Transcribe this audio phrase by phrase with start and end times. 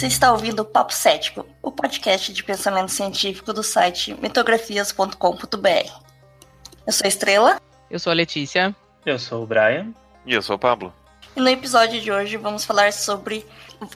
[0.00, 5.92] Você está ouvindo o Papo Cético, o podcast de pensamento científico do site mitografias.com.br.
[6.86, 7.60] Eu sou a Estrela.
[7.90, 8.74] Eu sou a Letícia.
[9.04, 9.92] Eu sou o Brian.
[10.24, 10.90] E eu sou o Pablo.
[11.36, 13.46] E no episódio de hoje vamos falar sobre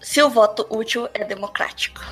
[0.02, 2.02] se o voto útil é democrático.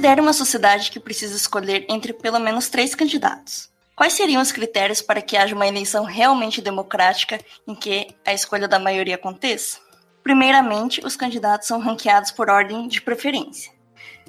[0.00, 3.68] Considere uma sociedade que precisa escolher entre pelo menos três candidatos.
[3.94, 8.66] Quais seriam os critérios para que haja uma eleição realmente democrática em que a escolha
[8.66, 9.78] da maioria aconteça?
[10.22, 13.70] Primeiramente, os candidatos são ranqueados por ordem de preferência.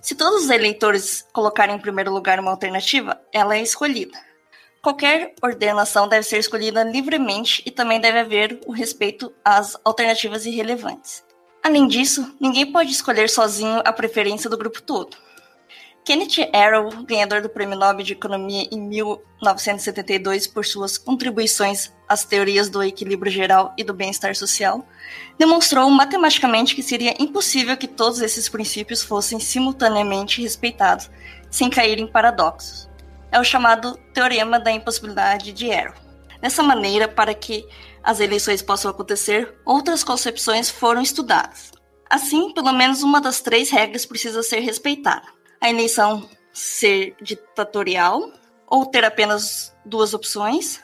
[0.01, 4.19] Se todos os eleitores colocarem em primeiro lugar uma alternativa, ela é escolhida.
[4.81, 11.23] Qualquer ordenação deve ser escolhida livremente e também deve haver o respeito às alternativas irrelevantes.
[11.63, 15.15] Além disso, ninguém pode escolher sozinho a preferência do grupo todo.
[16.03, 22.69] Kenneth Arrow, ganhador do Prêmio Nobel de Economia em 1972 por suas contribuições às teorias
[22.69, 24.83] do equilíbrio geral e do bem-estar social,
[25.37, 31.07] demonstrou matematicamente que seria impossível que todos esses princípios fossem simultaneamente respeitados,
[31.51, 32.89] sem cair em paradoxos.
[33.31, 35.93] É o chamado Teorema da Impossibilidade de Arrow.
[36.41, 37.63] Dessa maneira, para que
[38.03, 41.71] as eleições possam acontecer, outras concepções foram estudadas.
[42.09, 48.31] Assim, pelo menos uma das três regras precisa ser respeitada a eleição ser ditatorial,
[48.67, 50.81] ou ter apenas duas opções,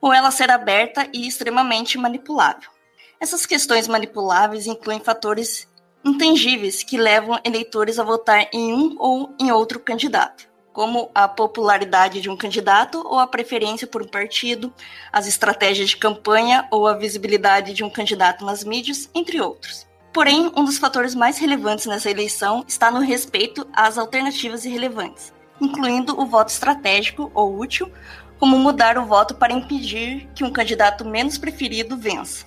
[0.00, 2.70] ou ela ser aberta e extremamente manipulável.
[3.18, 5.68] Essas questões manipuláveis incluem fatores
[6.04, 12.20] intangíveis que levam eleitores a votar em um ou em outro candidato, como a popularidade
[12.20, 14.72] de um candidato ou a preferência por um partido,
[15.10, 19.86] as estratégias de campanha ou a visibilidade de um candidato nas mídias, entre outros.
[20.14, 26.18] Porém, um dos fatores mais relevantes nessa eleição está no respeito às alternativas irrelevantes, incluindo
[26.18, 27.90] o voto estratégico ou útil,
[28.38, 32.46] como mudar o voto para impedir que um candidato menos preferido vença.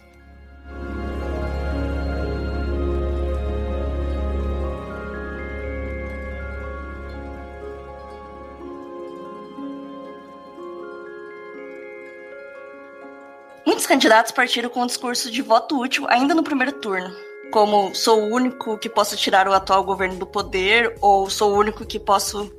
[13.65, 17.13] Muitos candidatos partiram com o discurso de voto útil ainda no primeiro turno,
[17.51, 21.57] como sou o único que posso tirar o atual governo do poder, ou sou o
[21.57, 22.51] único que posso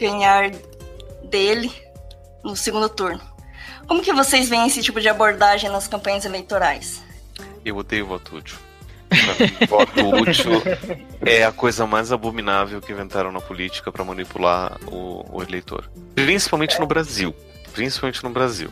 [0.00, 0.50] ganhar
[1.24, 1.72] dele
[2.44, 3.20] no segundo turno.
[3.86, 7.02] Como que vocês veem esse tipo de abordagem nas campanhas eleitorais?
[7.64, 8.56] Eu odeio voto útil.
[9.68, 10.62] voto útil
[11.24, 15.88] é a coisa mais abominável que inventaram na política para manipular o, o, eleitor.
[16.14, 17.34] Principalmente no Brasil.
[17.72, 18.70] Principalmente no Brasil.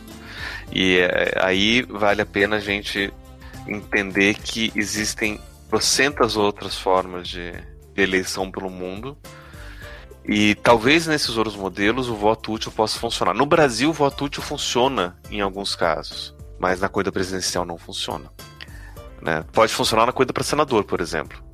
[0.71, 3.13] E é, aí vale a pena a gente
[3.67, 5.39] entender que existem
[5.69, 7.51] trocentas outras formas de,
[7.93, 9.17] de eleição pelo mundo.
[10.27, 13.33] E talvez nesses outros modelos o voto útil possa funcionar.
[13.33, 18.31] No Brasil, o voto útil funciona em alguns casos, mas na coisa presidencial não funciona.
[19.21, 19.45] Né?
[19.53, 21.44] Pode funcionar na coisa para senador, por exemplo.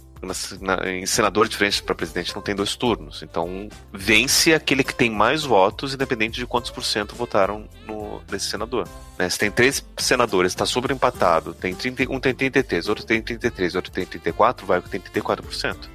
[0.61, 3.23] Na, em senador, diferente para presidente, não tem dois turnos.
[3.23, 8.45] Então, vence aquele que tem mais votos, independente de quantos por cento votaram no, nesse
[8.45, 8.87] senador.
[9.17, 9.27] Né?
[9.27, 13.75] Se tem três senadores, está sobre empatado, tem 30, um tem 33, outro tem 33,
[13.75, 15.89] outro tem 34, vai com tem 34%.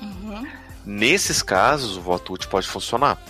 [0.00, 0.46] Uhum.
[0.84, 3.20] Nesses casos, o voto útil pode funcionar.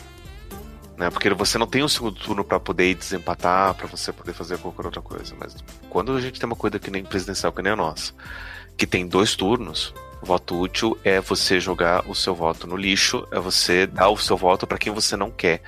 [0.97, 1.11] Né?
[1.11, 4.87] Porque você não tem um segundo turno para poder desempatar, para você poder fazer qualquer
[4.87, 5.35] outra coisa.
[5.39, 5.57] Mas
[5.91, 8.13] quando a gente tem uma coisa que nem presidencial, que nem a nossa,
[8.77, 13.39] que tem dois turnos, Voto útil é você jogar o seu voto no lixo, é
[13.39, 15.63] você dar o seu voto para quem você não quer.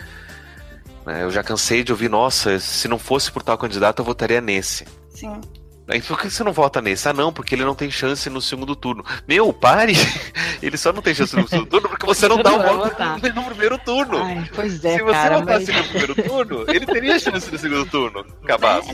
[1.06, 4.41] Né, eu já cansei de ouvir, nossa, se não fosse por tal candidato, eu votaria
[4.41, 4.85] nesse.
[5.11, 5.41] Sim.
[5.89, 7.09] Aí por que você não vota nesse?
[7.09, 9.03] Ah, não, porque ele não tem chance no segundo turno.
[9.27, 9.95] Meu, pare!
[10.61, 12.97] Ele só não tem chance no segundo turno porque você não dá o voto
[13.35, 14.23] no primeiro turno.
[14.23, 15.77] Ai, pois é, Se você cara, votasse mas...
[15.77, 18.27] no primeiro turno, ele teria chance no segundo turno.
[18.44, 18.91] Cabaço.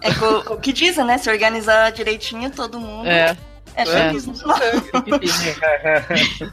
[0.00, 1.18] É, é, é o que dizem, né?
[1.18, 3.06] Se organizar direitinho, todo mundo.
[3.06, 3.36] É.
[3.74, 4.12] É, é.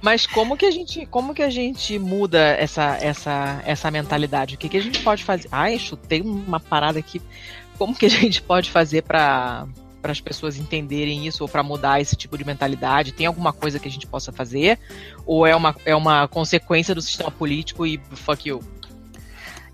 [0.00, 4.54] Mas como que a gente, como que a gente muda essa, essa, essa mentalidade?
[4.54, 5.48] O que, que a gente pode fazer?
[5.50, 7.20] Ai, chutei uma parada aqui.
[7.78, 9.66] Como que a gente pode fazer para
[10.04, 13.10] para as pessoas entenderem isso ou para mudar esse tipo de mentalidade?
[13.10, 14.78] Tem alguma coisa que a gente possa fazer?
[15.24, 18.62] Ou é uma, é uma consequência do sistema político e fuck you?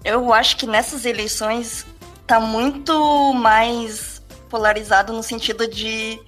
[0.05, 1.85] Eu acho que nessas eleições
[2.29, 6.21] tá muito mais polarizado no sentido de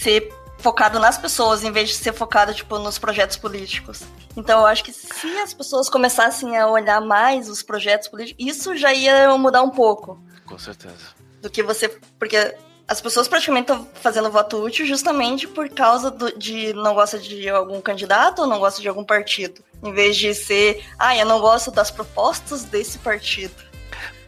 [0.00, 4.02] ser focado nas pessoas em vez de ser focado tipo nos projetos políticos.
[4.36, 8.76] Então eu acho que se as pessoas começassem a olhar mais os projetos políticos, isso
[8.76, 10.20] já ia mudar um pouco.
[10.44, 11.16] Com certeza.
[11.40, 11.88] Do que você,
[12.18, 12.54] porque
[12.88, 17.48] as pessoas praticamente estão fazendo voto útil justamente por causa do, de não gosta de
[17.48, 19.62] algum candidato ou não gosta de algum partido.
[19.82, 23.54] Em vez de ser, ah, eu não gosto das propostas desse partido.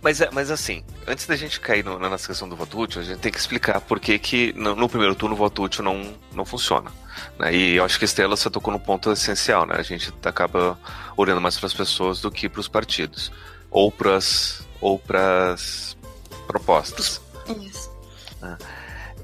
[0.02, 3.18] Mas, mas assim, antes da gente cair no, na questão do voto útil, a gente
[3.18, 6.44] tem que explicar por que, que no, no primeiro turno o voto útil não, não
[6.44, 6.90] funciona.
[7.38, 7.54] Né?
[7.54, 9.74] E eu acho que a Estela você tocou no ponto essencial, né?
[9.76, 10.78] A gente acaba
[11.16, 13.32] olhando mais para as pessoas do que para os partidos.
[13.70, 15.02] Ou para as ou
[16.46, 17.20] propostas.
[17.60, 17.90] Isso.
[18.40, 18.56] Né?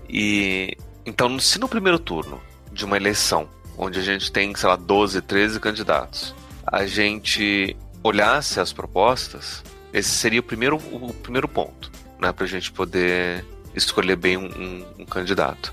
[0.08, 0.76] E
[1.06, 2.40] então, se no primeiro turno
[2.72, 6.34] de uma eleição, onde a gente tem, sei lá, 12, 13 candidatos,
[6.66, 9.62] a gente olhasse as propostas,
[9.94, 13.44] esse seria o primeiro, o primeiro ponto, né, para a gente poder
[13.76, 15.72] escolher bem um, um, um candidato.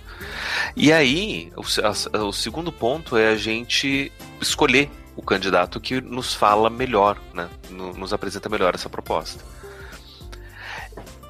[0.76, 6.36] E aí, o, a, o, segundo ponto é a gente escolher o candidato que nos
[6.36, 9.44] fala melhor, né, no, nos apresenta melhor essa proposta.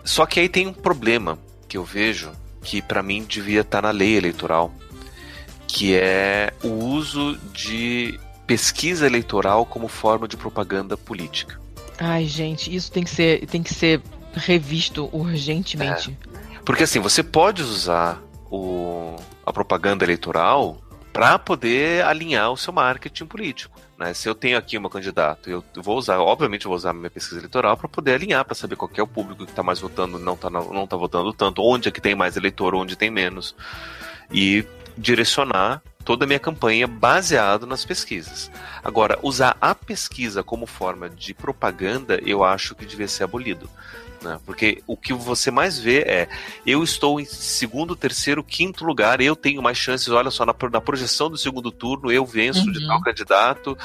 [0.04, 1.40] Só que aí tem um problema
[1.70, 4.74] que eu vejo que para mim devia estar tá na lei eleitoral,
[5.66, 11.62] que é o uso de pesquisa eleitoral como forma de propaganda política.
[12.04, 14.02] Ai, gente, isso tem que ser, tem que ser
[14.34, 16.18] revisto urgentemente.
[16.56, 16.60] É.
[16.66, 18.20] Porque assim, você pode usar
[18.50, 19.16] o,
[19.46, 20.82] a propaganda eleitoral
[21.14, 23.80] para poder alinhar o seu marketing político.
[24.00, 24.16] Né?
[24.16, 27.40] Se eu tenho aqui uma candidata, eu vou usar, obviamente, eu vou usar minha pesquisa
[27.40, 30.34] eleitoral para poder alinhar, para saber qual é o público que está mais votando, não
[30.34, 33.56] está não tá votando tanto, onde é que tem mais eleitor, onde tem menos.
[34.32, 34.66] E
[35.02, 38.52] direcionar toda a minha campanha baseado nas pesquisas.
[38.84, 43.70] Agora, usar a pesquisa como forma de propaganda, eu acho que devia ser abolido.
[44.22, 44.40] Né?
[44.46, 46.30] Porque o que você mais vê é
[46.66, 50.82] eu estou em segundo, terceiro, quinto lugar, eu tenho mais chances, olha só, na, na
[50.82, 52.72] projeção do segundo turno, eu venço uhum.
[52.72, 53.78] de tal candidato.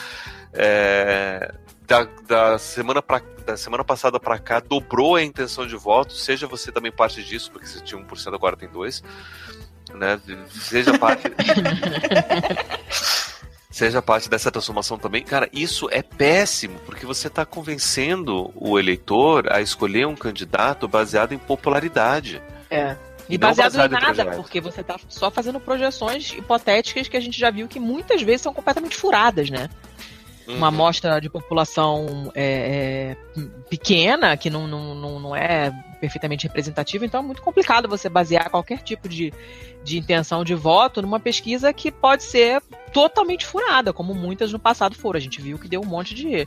[0.52, 1.54] É,
[1.86, 6.46] da, da, semana pra, da semana passada para cá dobrou a intenção de voto, seja
[6.46, 9.04] você também parte disso, porque você tinha 1%, agora tem 2%.
[9.94, 10.20] Né?
[10.50, 11.24] Seja parte.
[13.70, 15.22] seja parte dessa transformação também.
[15.22, 21.32] Cara, isso é péssimo, porque você está convencendo o eleitor a escolher um candidato baseado
[21.32, 22.40] em popularidade.
[22.70, 22.96] É.
[23.28, 27.20] E baseado, baseado em nada, em porque você está só fazendo projeções hipotéticas que a
[27.20, 29.68] gente já viu que muitas vezes são completamente furadas, né?
[30.46, 30.56] Uhum.
[30.56, 37.04] Uma amostra de população é, é, pequena, que não, não, não, não é perfeitamente representativa,
[37.04, 39.32] então é muito complicado você basear qualquer tipo de,
[39.82, 42.62] de intenção de voto numa pesquisa que pode ser
[42.92, 45.18] totalmente furada, como muitas no passado foram.
[45.18, 46.46] A gente viu que deu um monte de,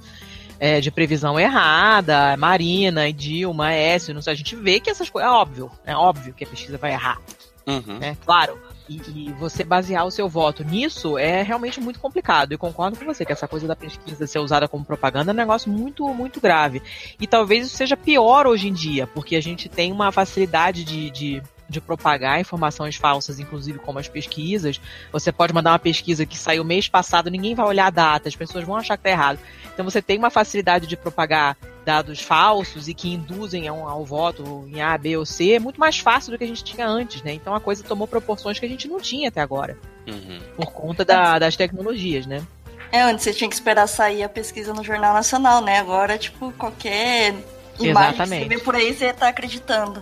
[0.60, 5.30] é, de previsão errada, Marina, Dilma, S, não sei, a gente vê que essas coisas.
[5.30, 7.19] É óbvio, é óbvio que a pesquisa vai errar.
[7.68, 8.00] Uhum.
[8.00, 8.18] Né?
[8.25, 8.57] Claro.
[8.89, 12.53] E, e, você basear o seu voto nisso é realmente muito complicado.
[12.53, 15.38] E concordo com você que essa coisa da pesquisa ser usada como propaganda é um
[15.38, 16.81] negócio muito, muito grave.
[17.19, 21.12] E talvez isso seja pior hoje em dia, porque a gente tem uma facilidade de,
[21.12, 24.81] de de propagar informações falsas, inclusive como as pesquisas.
[25.11, 28.35] Você pode mandar uma pesquisa que saiu mês passado, ninguém vai olhar a data, as
[28.35, 29.39] pessoas vão achar que está errado.
[29.73, 34.67] Então você tem uma facilidade de propagar dados falsos e que induzem ao, ao, voto
[34.71, 37.23] em A, B ou C, é muito mais fácil do que a gente tinha antes,
[37.23, 37.33] né?
[37.33, 39.77] Então a coisa tomou proporções que a gente não tinha até agora.
[40.07, 40.39] Uhum.
[40.55, 42.43] Por conta da, das tecnologias, né?
[42.91, 45.79] É, antes você tinha que esperar sair a pesquisa no Jornal Nacional, né?
[45.79, 47.35] Agora, tipo, qualquer
[47.79, 48.43] imagem Exatamente.
[48.43, 50.01] que você vê por aí, você tá acreditando.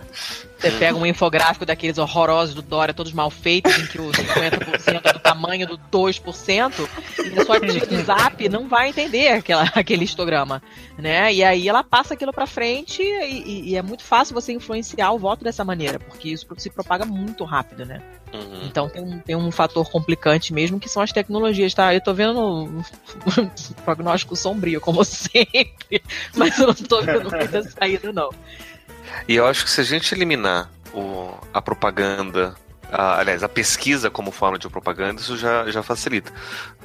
[0.58, 5.00] Você pega um infográfico daqueles horrorosos do Dória, todos mal feitos, em que o 50%
[5.04, 6.88] é do tamanho do 2%,
[7.24, 10.60] e a sua tia do Zap não vai entender aquela, aquele histograma,
[10.98, 11.32] né?
[11.32, 15.18] E aí ela passa aquilo para frente e, e, é muito fácil você influenciar o
[15.18, 18.02] voto dessa maneira, porque isso se propaga muito rápido, né?
[18.32, 18.62] Uhum.
[18.64, 21.94] Então tem um, tem um fator complicante mesmo que são as tecnologias, tá?
[21.94, 22.78] Eu tô vendo um,
[23.40, 23.48] um
[23.84, 26.02] prognóstico sombrio, como sempre,
[26.34, 28.30] mas eu não tô vendo muita saída, não.
[29.26, 32.54] E eu acho que se a gente eliminar o, a propaganda
[32.90, 36.32] a, aliás, a pesquisa como forma de propaganda, isso já, já facilita.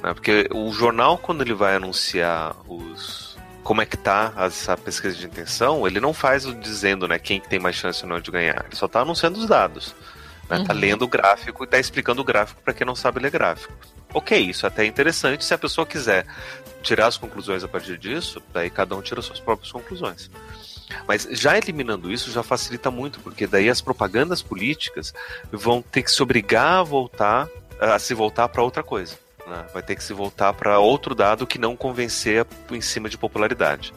[0.02, 0.12] Né?
[0.12, 3.34] Porque o jornal, quando ele vai anunciar os.
[3.62, 7.40] Como é que tá essa pesquisa de intenção, ele não faz o dizendo né, quem
[7.40, 8.62] tem mais chance ou não de ganhar.
[8.66, 9.94] Ele só está anunciando os dados.
[10.50, 10.56] Né?
[10.56, 10.64] Tá uhum.
[10.66, 13.72] Tá lendo o gráfico e tá explicando o gráfico para quem não sabe ler gráfico.
[14.12, 15.42] Ok, isso é até interessante.
[15.46, 16.26] Se a pessoa quiser
[16.82, 20.30] tirar as conclusões a partir disso, daí cada um tira suas próprias conclusões.
[21.06, 25.14] Mas já eliminando isso já facilita muito, porque daí as propagandas políticas
[25.50, 27.48] vão ter que se obrigar a voltar,
[27.80, 29.16] a se voltar para outra coisa.
[29.46, 29.64] Né?
[29.72, 33.92] Vai ter que se voltar para outro dado que não convencer em cima de popularidade.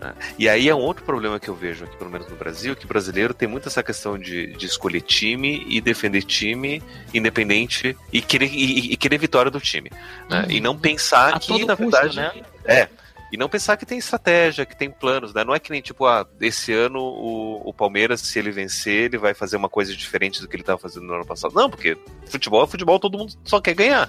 [0.00, 0.14] Né?
[0.38, 2.84] E aí é um outro problema que eu vejo aqui, pelo menos no Brasil, que
[2.84, 8.20] o brasileiro tem muito essa questão de, de escolher time e defender time independente e
[8.20, 9.90] querer, e, e querer vitória do time.
[10.28, 10.42] Né?
[10.42, 10.50] Uhum.
[10.50, 12.16] E não pensar A que, na custo, verdade.
[12.16, 12.42] Né?
[12.64, 12.88] É.
[13.36, 15.44] E não pensar que tem estratégia, que tem planos, né?
[15.44, 19.18] Não é que nem, tipo, ah, esse ano o, o Palmeiras, se ele vencer, ele
[19.18, 21.54] vai fazer uma coisa diferente do que ele estava fazendo no ano passado.
[21.54, 21.98] Não, porque
[22.30, 24.08] futebol é futebol, todo mundo só quer ganhar.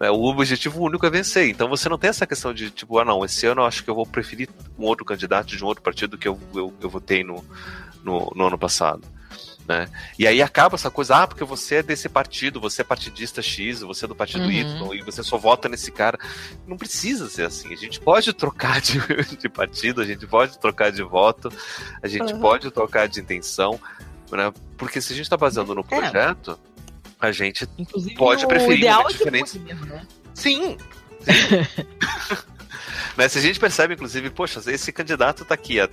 [0.00, 0.10] Né?
[0.10, 1.46] O objetivo único é vencer.
[1.50, 3.90] Então você não tem essa questão de, tipo, ah, não, esse ano eu acho que
[3.90, 7.22] eu vou preferir um outro candidato de um outro partido que eu, eu, eu votei
[7.22, 7.44] no,
[8.02, 9.02] no, no ano passado.
[9.66, 9.88] Né?
[10.18, 13.80] E aí acaba essa coisa, ah, porque você é desse partido, você é partidista X,
[13.80, 14.50] você é do partido uhum.
[14.50, 16.18] Y, e você só vota nesse cara.
[16.66, 17.72] Não precisa ser assim.
[17.72, 18.98] A gente pode trocar de,
[19.38, 21.50] de partido, a gente pode trocar de voto,
[22.02, 22.40] a gente uhum.
[22.40, 23.80] pode trocar de intenção,
[24.30, 24.52] né?
[24.76, 25.84] Porque se a gente está baseando no é.
[25.84, 26.58] projeto,
[27.22, 29.58] é a gente Inclusive, pode preferir uma é diferente.
[29.58, 30.06] Mesmo, né?
[30.34, 30.76] Sim.
[33.16, 35.88] Mas se a gente percebe, inclusive, poxa, esse candidato está aqui há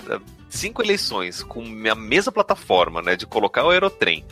[0.50, 4.26] cinco eleições com a mesma plataforma, né, de colocar o aerotrem.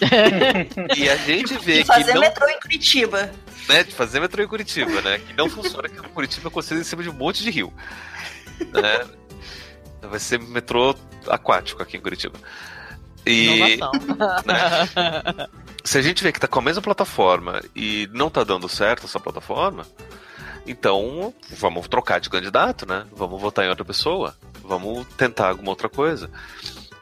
[0.96, 2.20] e a gente vê de fazer que não...
[2.20, 3.32] metrô em Curitiba.
[3.68, 5.18] Né, de fazer metrô em Curitiba, né?
[5.18, 7.72] Que não funciona que Curitiba é construído em cima de um monte de rio.
[8.60, 9.06] Né?
[10.02, 10.94] Vai ser metrô
[11.26, 12.38] aquático aqui em Curitiba.
[13.24, 15.48] E, né?
[15.84, 19.06] se a gente vê que tá com a mesma plataforma e não tá dando certo
[19.06, 19.86] essa plataforma,
[20.66, 23.06] então vamos trocar de candidato, né?
[23.12, 26.30] Vamos votar em outra pessoa, vamos tentar alguma outra coisa.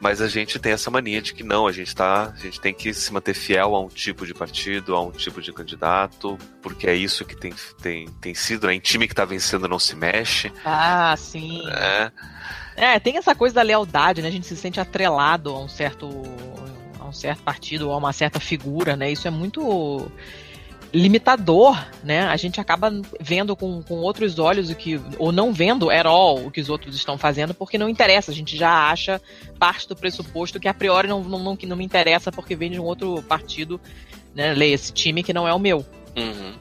[0.00, 2.73] Mas a gente tem essa mania de que não, a gente tá, a gente tem
[2.73, 6.87] que se manter fiel a um tipo de partido, a um tipo de candidato, porque
[6.88, 7.52] é isso que tem,
[7.83, 8.75] tem, tem sido, né?
[8.75, 10.50] Em time que tá vencendo não se mexe.
[10.64, 11.61] Ah, sim.
[11.69, 12.11] É.
[12.76, 14.29] É, tem essa coisa da lealdade, né?
[14.29, 16.09] A gente se sente atrelado a um certo
[16.99, 19.12] a um certo partido ou a uma certa figura, né?
[19.12, 20.11] Isso é muito
[20.92, 22.26] limitador, né?
[22.26, 26.47] A gente acaba vendo com, com outros olhos o que ou não vendo at all
[26.47, 28.30] o que os outros estão fazendo porque não interessa.
[28.30, 29.20] A gente já acha
[29.59, 32.80] parte do pressuposto que a priori não, não, não, não me interessa porque vem de
[32.80, 33.80] um outro partido,
[34.35, 34.52] né?
[34.52, 35.85] Leia esse time que não é o meu.
[36.16, 36.54] Uhum.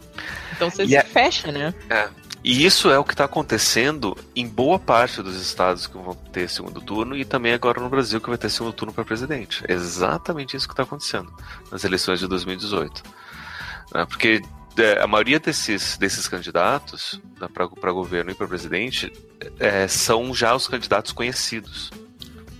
[0.55, 1.73] Então você e se é, fecha, né?
[1.89, 2.09] É.
[2.43, 6.49] E isso é o que está acontecendo em boa parte dos estados que vão ter
[6.49, 9.63] segundo turno e também agora no Brasil que vai ter segundo turno para presidente.
[9.67, 11.33] É exatamente isso que está acontecendo
[11.69, 13.03] nas eleições de 2018.
[13.93, 14.05] Né?
[14.05, 14.41] Porque
[14.77, 19.11] é, a maioria desses, desses candidatos né, para governo e para presidente
[19.59, 21.91] é, são já os candidatos conhecidos.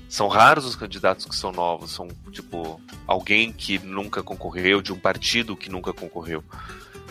[0.10, 5.00] São raros os candidatos que são novos, são tipo alguém que nunca concorreu, de um
[5.00, 6.44] partido que nunca concorreu.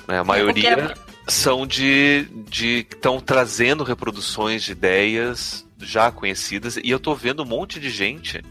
[0.09, 0.19] Né?
[0.19, 0.95] A maioria
[1.29, 7.47] são de de estão trazendo reproduções de ideias já conhecidas e eu tô vendo um
[7.47, 8.43] monte de gente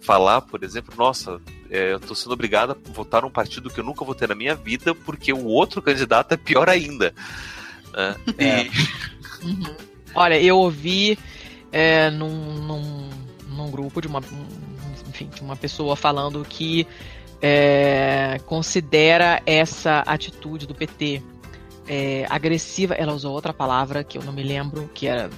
[0.00, 1.40] falar, por exemplo, nossa,
[1.74, 4.54] é, eu tô sendo obrigado a votar num partido que eu nunca votei na minha
[4.54, 7.12] vida porque o outro candidato é pior ainda.
[7.92, 8.14] É.
[8.38, 9.44] E...
[9.44, 9.76] Uhum.
[10.14, 11.18] Olha, eu ouvi
[11.72, 13.10] é, num, num,
[13.48, 14.20] num, grupo de uma,
[15.08, 16.86] enfim, de uma pessoa falando que
[17.42, 21.20] é, considera essa atitude do PT
[21.88, 22.94] é, agressiva.
[22.94, 25.28] Ela usou outra palavra que eu não me lembro, que era.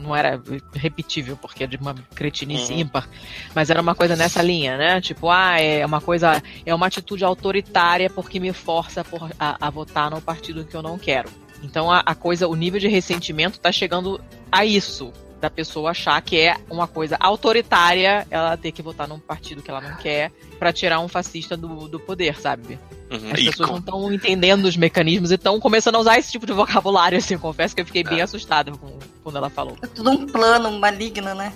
[0.00, 0.40] Não era
[0.74, 2.80] repetível, porque é de uma cretinice uhum.
[2.80, 3.08] ímpar,
[3.54, 5.00] mas era uma coisa nessa linha, né?
[5.00, 9.70] Tipo, ah, é uma coisa, é uma atitude autoritária porque me força por, a, a
[9.70, 11.30] votar no partido que eu não quero.
[11.62, 16.20] Então a, a, coisa, o nível de ressentimento tá chegando a isso, da pessoa achar
[16.20, 20.32] que é uma coisa autoritária ela ter que votar num partido que ela não quer
[20.58, 22.78] para tirar um fascista do, do poder, sabe?
[23.10, 23.30] Uhum.
[23.32, 23.74] As pessoas com...
[23.74, 27.34] não estão entendendo os mecanismos e estão começando a usar esse tipo de vocabulário, assim,
[27.34, 28.08] eu confesso que eu fiquei é.
[28.08, 29.76] bem assustada com, quando ela falou.
[29.82, 31.52] É tudo um plano maligno, né?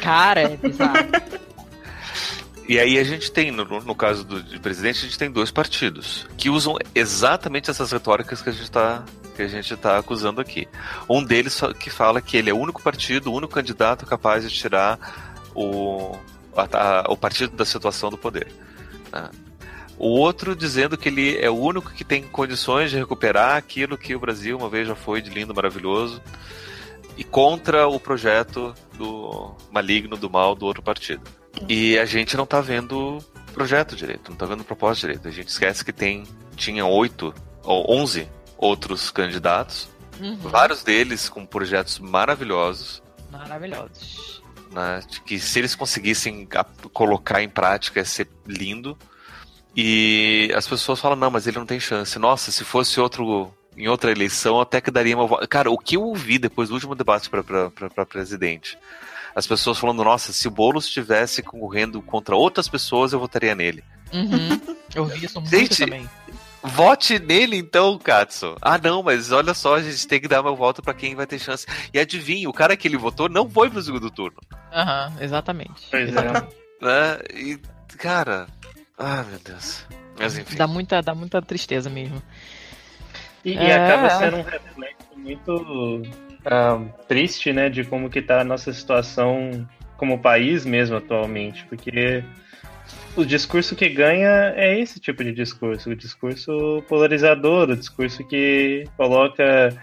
[0.00, 0.94] Cara, é bizarro.
[2.66, 6.26] E aí a gente tem, no, no caso do presidente, a gente tem dois partidos
[6.36, 9.04] que usam exatamente essas retóricas que a gente está
[9.34, 10.68] que a gente está acusando aqui.
[11.10, 14.56] Um deles que fala que ele é o único partido, o único candidato capaz de
[14.56, 14.96] tirar
[15.54, 16.16] o,
[16.56, 18.46] a, a, o partido da situação do poder.
[19.12, 19.28] Né?
[19.98, 24.14] O outro dizendo que ele é o único que tem condições de recuperar aquilo que
[24.14, 26.22] o Brasil uma vez já foi de lindo, maravilhoso,
[27.16, 31.22] e contra o projeto do maligno, do mal do outro partido.
[31.68, 33.18] E a gente não está vendo
[33.52, 35.28] projeto direito, não está vendo propósito direito.
[35.28, 36.24] A gente esquece que tem
[36.56, 39.88] tinha oito ou onze outros candidatos,
[40.20, 40.36] uhum.
[40.36, 43.02] vários deles com projetos maravilhosos.
[43.30, 44.42] Maravilhosos.
[44.70, 46.48] Né, que se eles conseguissem
[46.92, 48.96] colocar em prática ia ser lindo.
[49.76, 52.16] E as pessoas falam, não, mas ele não tem chance.
[52.18, 55.46] Nossa, se fosse outro em outra eleição, até que daria uma.
[55.48, 58.78] Cara, o que eu ouvi depois do último debate para presidente?
[59.34, 63.82] As pessoas falando, nossa, se o Boulos estivesse concorrendo contra outras pessoas, eu votaria nele.
[64.12, 64.60] Uhum.
[64.94, 66.08] Eu ouvi isso muito Gente, também
[66.66, 68.56] Vote nele então, Katsu.
[68.62, 71.26] Ah, não, mas olha só, a gente tem que dar meu voto para quem vai
[71.26, 71.66] ter chance.
[71.92, 74.38] E adivinha, o cara que ele votou não foi pro segundo turno.
[74.72, 75.88] Aham, uhum, exatamente.
[75.90, 76.32] Pois é.
[76.80, 77.18] né?
[77.34, 77.58] E,
[77.98, 78.46] cara.
[78.96, 79.84] Ah, meu Deus.
[80.18, 80.56] Mas enfim.
[80.56, 82.22] Dá muita, dá muita tristeza mesmo.
[83.44, 83.68] E, é...
[83.68, 86.02] e acaba sendo um reflexo muito
[86.46, 92.22] uh, triste, né, de como que tá a nossa situação como país mesmo atualmente, porque
[93.16, 98.84] o discurso que ganha é esse tipo de discurso, o discurso polarizador, o discurso que
[98.96, 99.76] coloca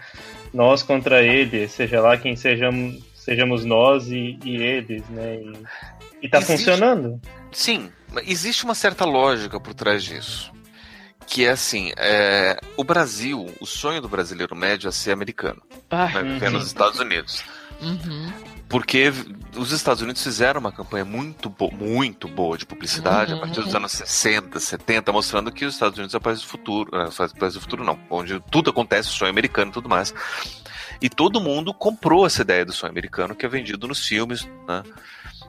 [0.52, 5.36] nós contra ele, seja lá quem sejamos, sejamos nós e, e eles, né?
[5.36, 7.20] E, e tá existe, funcionando.
[7.50, 7.90] Sim,
[8.26, 10.52] existe uma certa lógica por trás disso.
[11.32, 15.62] Que é assim, é, o Brasil, o sonho do brasileiro médio é ser americano.
[15.90, 17.42] Ah, né, viver nos Estados Unidos.
[17.80, 18.30] Uhum.
[18.68, 19.10] Porque
[19.56, 23.38] os Estados Unidos fizeram uma campanha muito, bo muito boa de publicidade uhum.
[23.38, 26.46] a partir dos anos 60, 70, mostrando que os Estados Unidos é o país do
[26.46, 26.90] futuro.
[26.92, 29.88] Não, é o país do futuro não, onde tudo acontece, o sonho americano e tudo
[29.88, 30.12] mais.
[31.02, 34.84] E todo mundo comprou essa ideia do sonho americano que é vendido nos filmes, né?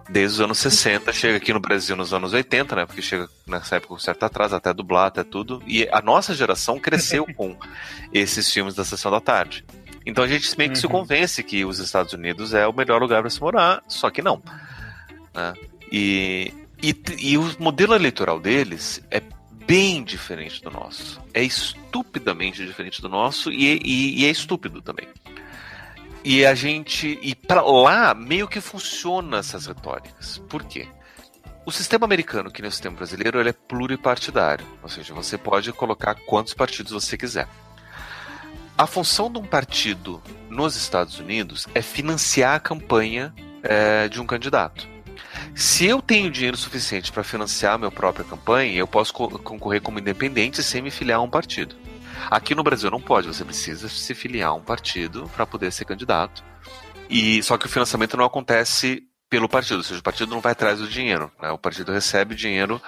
[0.09, 2.85] Desde os anos 60, chega aqui no Brasil nos anos 80, né?
[2.87, 5.61] Porque chega nessa época com certo atraso, até dublar, até tudo.
[5.67, 7.55] E a nossa geração cresceu com
[8.11, 9.63] esses filmes da sessão da tarde.
[10.05, 10.81] Então a gente meio que uhum.
[10.81, 14.23] se convence que os Estados Unidos é o melhor lugar para se morar, só que
[14.23, 14.41] não.
[15.33, 15.53] Né?
[15.91, 19.21] E, e, e o modelo eleitoral deles é
[19.67, 21.21] bem diferente do nosso.
[21.31, 25.07] É estupidamente diferente do nosso e, e, e é estúpido também.
[26.23, 27.19] E a gente.
[27.21, 30.41] E para lá meio que funciona essas retóricas.
[30.49, 30.87] Por quê?
[31.65, 34.65] O sistema americano, que nem o sistema brasileiro, ele é pluripartidário.
[34.81, 37.47] Ou seja, você pode colocar quantos partidos você quiser.
[38.77, 44.25] A função de um partido nos Estados Unidos é financiar a campanha é, de um
[44.25, 44.87] candidato.
[45.55, 49.81] Se eu tenho dinheiro suficiente para financiar a minha própria campanha, eu posso co concorrer
[49.81, 51.75] como independente sem me filiar a um partido.
[52.29, 55.85] Aqui no Brasil não pode, você precisa se filiar a um partido para poder ser
[55.85, 56.43] candidato.
[57.09, 60.51] E só que o financiamento não acontece pelo partido, ou seja, o partido não vai
[60.51, 61.31] atrás do dinheiro.
[61.41, 61.49] Né?
[61.51, 62.81] O partido recebe dinheiro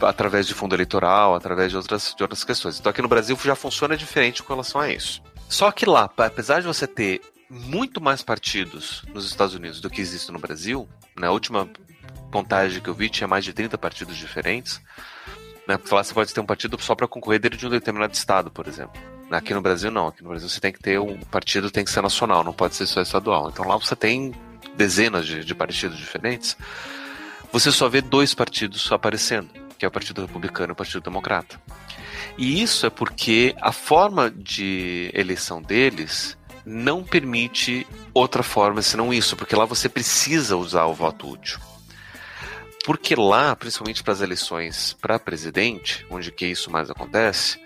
[0.00, 2.78] através de fundo eleitoral, através de outras, de outras questões.
[2.78, 5.22] Então aqui no Brasil já funciona diferente com relação a isso.
[5.48, 10.00] Só que lá, apesar de você ter muito mais partidos nos Estados Unidos do que
[10.00, 11.68] existe no Brasil, na última
[12.30, 14.80] contagem que eu vi tinha mais de 30 partidos diferentes,
[15.68, 15.76] né?
[15.76, 18.50] Porque lá você pode ter um partido só para concorrer dentro de um determinado estado,
[18.50, 18.98] por exemplo.
[19.30, 21.90] Aqui no Brasil não, aqui no Brasil você tem que ter um partido tem que
[21.90, 23.50] ser nacional, não pode ser só estadual.
[23.50, 24.34] Então lá você tem
[24.74, 26.56] dezenas de, de partidos diferentes.
[27.52, 31.60] Você só vê dois partidos aparecendo que é o Partido Republicano e o Partido Democrata.
[32.36, 39.36] E isso é porque a forma de eleição deles não permite outra forma senão isso,
[39.36, 41.60] porque lá você precisa usar o voto útil.
[42.88, 47.60] Porque lá, principalmente para as eleições para presidente, onde que isso mais acontece,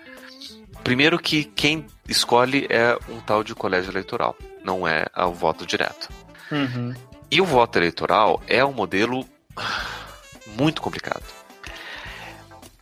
[0.83, 6.09] primeiro que quem escolhe é um tal de colégio eleitoral, não é o voto direto.
[6.51, 6.93] Uhum.
[7.31, 9.25] E o voto eleitoral é um modelo
[10.57, 11.23] muito complicado.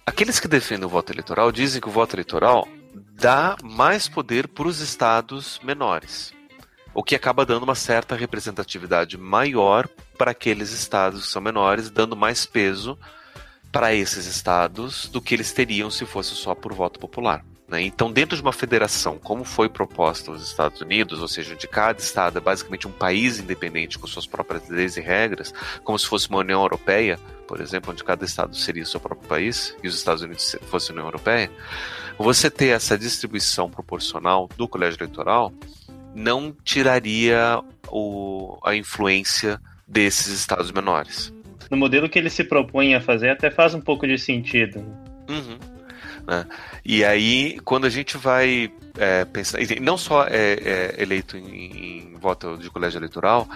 [0.04, 2.68] Aqueles que defendem o voto eleitoral dizem que o voto eleitoral
[3.14, 6.34] dá mais poder para os estados menores,
[6.94, 12.16] o que acaba dando uma certa representatividade maior para aqueles estados que são menores, dando
[12.16, 12.98] mais peso
[13.72, 17.44] para esses estados do que eles teriam se fosse só por voto popular.
[17.72, 17.84] Né?
[17.84, 21.98] Então, dentro de uma federação, como foi proposta aos Estados Unidos, ou seja, de cada
[22.02, 25.54] estado é basicamente um país independente com suas próprias leis e regras,
[25.86, 29.28] como se fosse uma União Europeia, por exemplo, onde cada estado seria o seu próprio
[29.28, 31.50] país e os Estados Unidos fossem a União Europeia,
[32.18, 35.54] você ter essa distribuição proporcional do colégio eleitoral
[36.14, 41.34] não tiraria o, a influência desses estados menores.
[41.70, 44.80] No modelo que ele se propõe a fazer, até faz um pouco de sentido.
[45.30, 45.58] Uhum.
[46.28, 46.46] Né?
[46.84, 52.16] E aí, quando a gente vai é, pensar, não só é, é eleito em, em,
[52.18, 53.48] voto de colégio eleitoral,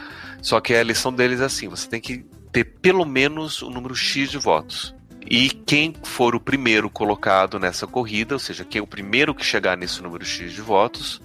[0.41, 3.71] só que a eleição deles é assim: você tem que ter pelo menos o um
[3.71, 4.95] número X de votos.
[5.27, 9.43] E quem for o primeiro colocado nessa corrida, ou seja, quem é o primeiro que
[9.43, 11.19] chegar nesse número X de votos,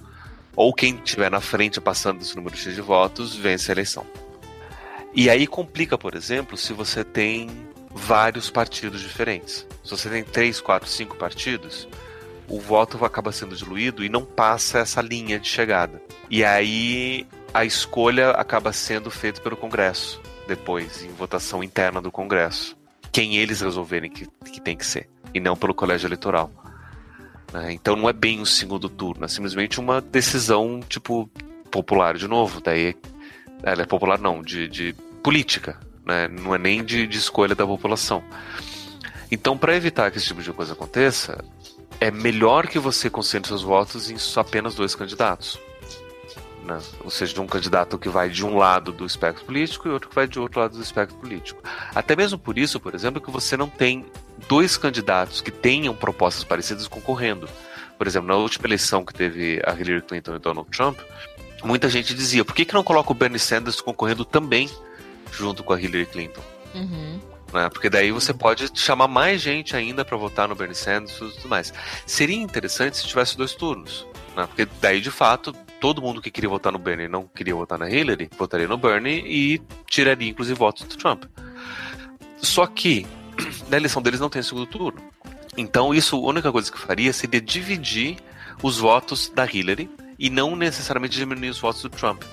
[0.55, 4.05] ou quem estiver na frente passando desse número X de votos, vence a eleição.
[5.13, 7.49] E aí complica, por exemplo, se você tem
[7.93, 9.67] vários partidos diferentes.
[9.83, 11.87] Se você tem três, quatro, cinco partidos,
[12.47, 16.01] o voto acaba sendo diluído e não passa essa linha de chegada.
[16.29, 22.77] E aí a escolha acaba sendo feita pelo Congresso, depois, em votação interna do Congresso.
[23.11, 26.49] Quem eles resolverem que, que tem que ser, e não pelo colégio eleitoral.
[27.53, 27.73] Né?
[27.73, 31.29] Então não é bem um segundo turno, é simplesmente uma decisão, tipo,
[31.69, 32.61] popular de novo.
[32.61, 32.95] Daí
[33.63, 36.27] ela é popular não, de, de política né?
[36.27, 38.23] não é nem de, de escolha da população.
[39.31, 41.43] Então, para evitar que esse tipo de coisa aconteça,
[41.99, 45.59] é melhor que você concentre seus votos em só apenas dois candidatos.
[46.65, 46.77] Né?
[47.03, 50.09] Ou seja, de um candidato que vai de um lado do espectro político e outro
[50.09, 51.61] que vai de outro lado do espectro político.
[51.95, 54.05] Até mesmo por isso, por exemplo, que você não tem
[54.47, 57.49] dois candidatos que tenham propostas parecidas concorrendo.
[57.97, 60.99] Por exemplo, na última eleição que teve a Hillary Clinton e Donald Trump,
[61.63, 64.69] muita gente dizia: por que, que não coloca o Bernie Sanders concorrendo também
[65.31, 66.41] junto com a Hillary Clinton?
[66.73, 67.19] Uhum.
[67.53, 67.69] Né?
[67.69, 71.49] Porque daí você pode chamar mais gente ainda para votar no Bernie Sanders e tudo
[71.49, 71.73] mais.
[72.05, 74.07] Seria interessante se tivesse dois turnos.
[74.35, 74.47] Né?
[74.47, 77.89] Porque daí, de fato, todo mundo que queria votar no Bernie não queria votar na
[77.89, 81.25] Hillary, votaria no Bernie e tiraria, inclusive, votos do Trump.
[82.37, 83.05] Só que
[83.69, 85.01] na eleição deles não tem segundo turno.
[85.57, 88.17] Então, isso, a única coisa que faria seria dividir
[88.63, 92.23] os votos da Hillary e não necessariamente diminuir os votos do Trump.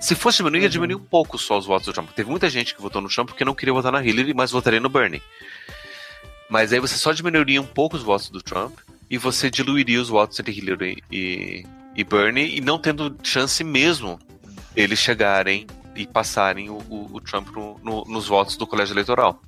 [0.00, 0.70] Se fosse diminuir, ia uhum.
[0.70, 2.10] diminuir um pouco só os votos do Trump.
[2.10, 4.80] Teve muita gente que votou no Trump porque não queria votar na Hillary, mas votaria
[4.80, 5.22] no Bernie.
[6.48, 10.08] Mas aí você só diminuiria um pouco os votos do Trump e você diluiria os
[10.08, 14.18] votos entre Hillary e, e Bernie e não tendo chance mesmo
[14.74, 19.40] eles chegarem e passarem o, o, o Trump no, no, nos votos do colégio eleitoral.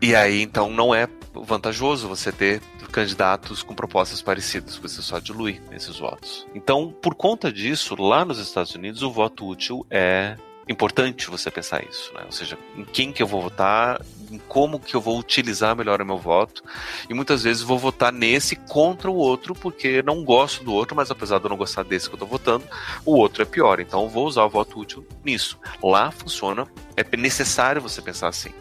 [0.00, 2.60] E aí, então, não é vantajoso você ter
[2.92, 6.46] candidatos com propostas parecidas, você só dilui esses votos.
[6.54, 10.36] Então, por conta disso, lá nos Estados Unidos, o voto útil é
[10.68, 12.22] importante você pensar isso, né?
[12.24, 16.02] Ou seja, em quem que eu vou votar, em como que eu vou utilizar melhor
[16.02, 16.62] o meu voto.
[17.08, 21.10] E muitas vezes vou votar nesse contra o outro, porque não gosto do outro, mas
[21.10, 22.64] apesar de eu não gostar desse que eu estou votando,
[23.04, 23.78] o outro é pior.
[23.78, 25.58] Então vou usar o voto útil nisso.
[25.82, 28.52] Lá funciona, é necessário você pensar assim.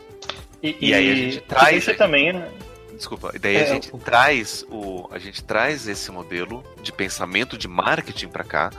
[0.66, 1.78] E, e, e aí a gente traz.
[1.78, 2.50] Isso também, né?
[2.96, 3.32] Desculpa.
[3.36, 4.00] E daí é, a gente eu...
[4.00, 8.72] traz o, a gente traz esse modelo de pensamento de marketing para cá,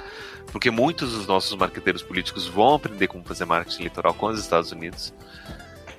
[0.50, 4.72] porque muitos dos nossos marqueteiros políticos vão aprender como fazer marketing eleitoral com os Estados
[4.72, 5.14] Unidos.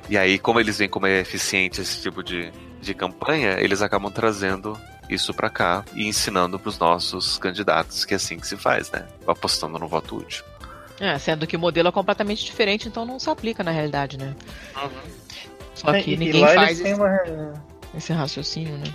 [0.10, 4.12] E aí, como eles veem como é eficiente esse tipo de, de campanha, eles acabam
[4.12, 8.58] trazendo isso para cá e ensinando para os nossos candidatos que é assim que se
[8.58, 9.06] faz, né?
[9.26, 10.44] Apostando no voto útil.
[11.00, 14.36] É, sendo que o modelo é completamente diferente, então não se aplica na realidade, né?
[14.76, 14.90] Uhum.
[15.78, 17.54] Só que é, ninguém faz esse, uma...
[17.96, 18.86] esse, raciocínio, né?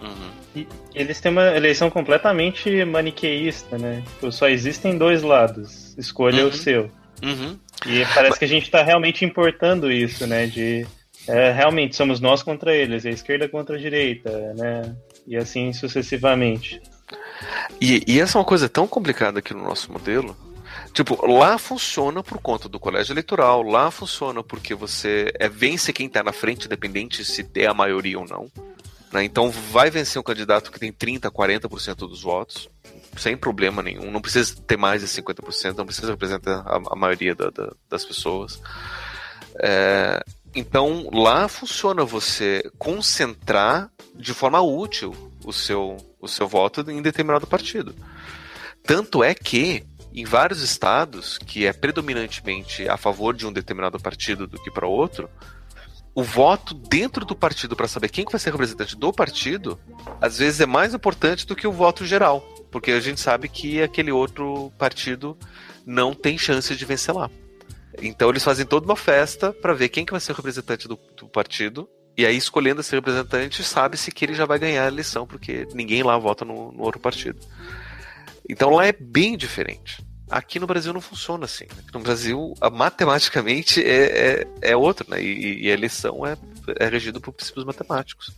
[0.00, 0.30] Uhum.
[0.56, 4.02] E eles têm uma eleição completamente maniqueísta, né?
[4.14, 5.96] Tipo, só existem dois lados.
[5.96, 6.48] Escolha uhum.
[6.48, 6.90] o seu.
[7.22, 7.56] Uhum.
[7.86, 10.46] E parece que a gente está realmente importando isso, né?
[10.46, 10.84] De
[11.28, 14.96] é, realmente somos nós contra eles, a esquerda contra a direita, né?
[15.26, 16.82] E assim sucessivamente.
[17.80, 20.36] E, e essa é uma coisa tão complicada aqui no nosso modelo,
[20.92, 26.06] Tipo, lá funciona por conta do colégio eleitoral, lá funciona porque você é vence quem
[26.06, 28.50] está na frente, independente se é a maioria ou não.
[29.10, 29.24] Né?
[29.24, 32.68] Então vai vencer um candidato que tem 30, 40% dos votos,
[33.16, 34.10] sem problema nenhum.
[34.10, 38.04] Não precisa ter mais de 50%, não precisa representar a, a maioria da, da, das
[38.04, 38.60] pessoas.
[39.56, 40.22] É,
[40.54, 47.46] então lá funciona você concentrar de forma útil o seu, o seu voto em determinado
[47.46, 47.94] partido.
[48.84, 54.46] Tanto é que em vários estados, que é predominantemente a favor de um determinado partido
[54.46, 55.28] do que para outro,
[56.14, 59.80] o voto dentro do partido para saber quem vai ser representante do partido,
[60.20, 63.82] às vezes é mais importante do que o voto geral, porque a gente sabe que
[63.82, 65.36] aquele outro partido
[65.86, 67.30] não tem chance de vencer lá.
[68.00, 70.98] Então eles fazem toda uma festa para ver quem que vai ser o representante do,
[71.16, 75.26] do partido e aí, escolhendo esse representante, sabe-se que ele já vai ganhar a eleição,
[75.26, 77.38] porque ninguém lá vota no, no outro partido.
[78.48, 80.04] Então lá é bem diferente.
[80.30, 81.66] Aqui no Brasil não funciona assim.
[81.92, 85.22] No Brasil, matematicamente é, é, é outro, né?
[85.22, 86.36] E, e, a eleição é,
[86.78, 88.34] é regida por princípios matemáticos.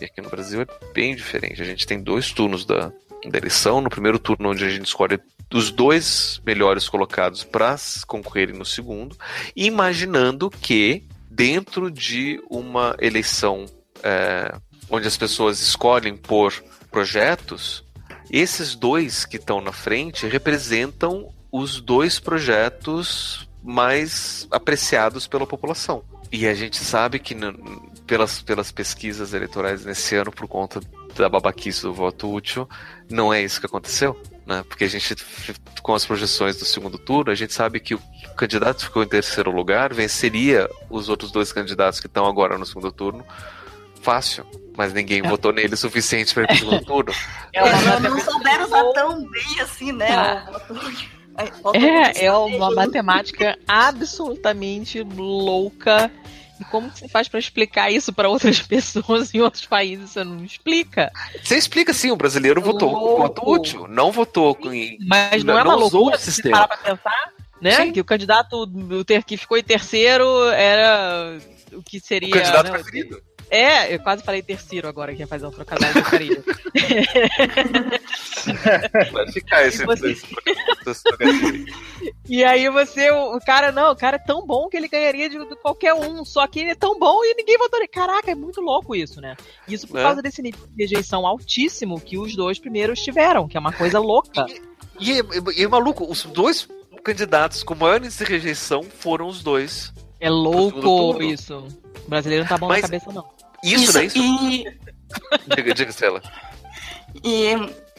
[0.00, 1.60] E aqui no Brasil é bem diferente.
[1.60, 2.92] A gente tem dois turnos da,
[3.28, 3.80] da eleição.
[3.80, 5.18] No primeiro turno, onde a gente escolhe
[5.52, 9.16] os dois melhores colocados para concorrerem no segundo,
[9.54, 13.66] imaginando que dentro de uma eleição
[14.02, 14.54] é,
[14.90, 16.52] onde as pessoas escolhem por
[16.90, 17.84] projetos,
[18.30, 26.02] esses dois que estão na frente representam os dois projetos mais apreciados pela população.
[26.30, 27.36] E a gente sabe que
[28.06, 30.80] pelas, pelas pesquisas eleitorais nesse ano, por conta
[31.16, 32.68] da babaquice do voto útil,
[33.08, 34.20] não é isso que aconteceu.
[34.44, 34.64] Né?
[34.68, 35.16] Porque a gente,
[35.82, 38.00] com as projeções do segundo turno, a gente sabe que o
[38.36, 42.66] candidato que ficou em terceiro lugar venceria os outros dois candidatos que estão agora no
[42.66, 43.24] segundo turno
[44.06, 44.46] fácil.
[44.76, 45.28] Mas ninguém é.
[45.28, 47.12] votou nele o suficiente para ir pro segundo turno.
[47.52, 50.08] É uma não souberam usar tão bem assim, né?
[50.10, 50.46] Ah.
[51.74, 56.10] É, é uma matemática absolutamente louca.
[56.58, 60.10] E como você faz para explicar isso para outras pessoas em outros países?
[60.10, 61.10] Você não explica?
[61.42, 64.70] Você explica sim, o brasileiro votou com voto útil, não votou com.
[65.06, 67.72] Mas não, não é uma loucura se você parar pra pensar, né?
[67.72, 67.92] Sim.
[67.92, 71.38] Que o candidato o ter, que ficou em terceiro era
[71.72, 72.28] o que seria.
[72.28, 72.72] O candidato né?
[72.72, 73.22] preferido.
[73.50, 76.42] É, eu quase falei terceiro agora, que ia fazer um trocadilho de.
[79.12, 80.12] Vai ficar esse, você...
[80.12, 80.26] esse,
[80.86, 81.66] esse
[82.28, 85.38] E aí você, o, cara, não, o cara é tão bom que ele ganharia de,
[85.38, 87.88] de, qualquer um, só que ele é tão bom e ninguém votou nele.
[87.88, 89.36] Caraca, é muito louco isso, né?
[89.68, 90.02] Isso por é.
[90.02, 93.98] causa desse nível de rejeição altíssimo que os dois primeiros tiveram, que é uma coisa
[94.00, 94.46] louca.
[94.98, 96.68] E, e, e, e maluco, os dois
[97.04, 99.92] candidatos com maior índice de rejeição foram os dois.
[100.18, 101.64] É louco isso.
[102.04, 103.35] O brasileiro não tá bom Mas na cabeça, não.
[103.74, 104.04] Isso, isso, né?
[104.04, 104.18] Isso...
[104.18, 104.64] E...
[105.54, 106.22] diga, diga, Stella.
[107.24, 107.50] E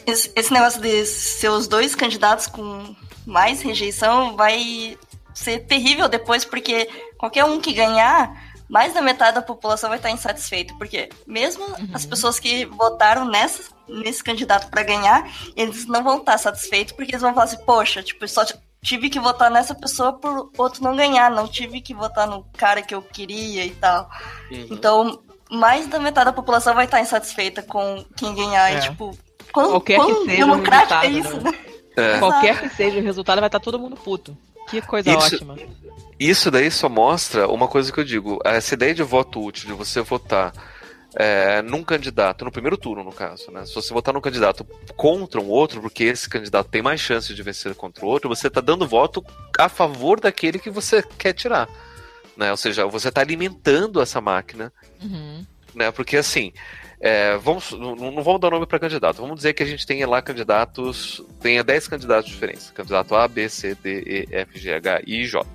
[0.05, 4.97] esse negócio de ser os dois candidatos com mais rejeição vai
[5.33, 10.09] ser terrível depois, porque qualquer um que ganhar, mais da metade da população vai estar
[10.09, 11.89] insatisfeito, porque mesmo uhum.
[11.93, 17.11] as pessoas que votaram nessa, nesse candidato para ganhar, eles não vão estar satisfeitos, porque
[17.11, 18.45] eles vão falar assim, poxa, tipo, só
[18.83, 22.81] tive que votar nessa pessoa por outro não ganhar, não tive que votar no cara
[22.81, 24.09] que eu queria e tal.
[24.49, 24.67] Uhum.
[24.71, 25.19] Então,
[25.51, 28.71] mais da metade da população vai estar insatisfeita com quem ganhar.
[28.71, 28.77] É.
[28.77, 29.17] E, tipo,
[29.51, 31.51] quão, Qualquer quão que seja democrático é isso, né?
[31.95, 32.19] É.
[32.19, 34.37] Qualquer que seja o resultado, vai estar todo mundo puto.
[34.69, 35.55] Que coisa isso, ótima.
[36.19, 38.39] Isso daí só mostra uma coisa que eu digo.
[38.43, 40.51] Essa ideia de voto útil, de você votar
[41.15, 43.65] é, num candidato, no primeiro turno, no caso, né?
[43.65, 47.41] Se você votar num candidato contra um outro, porque esse candidato tem mais chance de
[47.41, 49.25] vencer contra o outro, você está dando voto
[49.57, 51.67] a favor daquele que você quer tirar.
[52.37, 52.51] Né?
[52.51, 54.71] Ou seja, você está alimentando essa máquina.
[55.01, 55.45] Uhum.
[55.73, 55.91] Né?
[55.91, 56.53] Porque assim.
[56.99, 59.21] É, vamos, não, não, vamos dar nome para candidato.
[59.21, 62.71] Vamos dizer que a gente tenha lá candidatos, tenha 10 candidatos diferentes.
[62.71, 65.47] Candidato A, B, C, D, E, F, G, H, I J.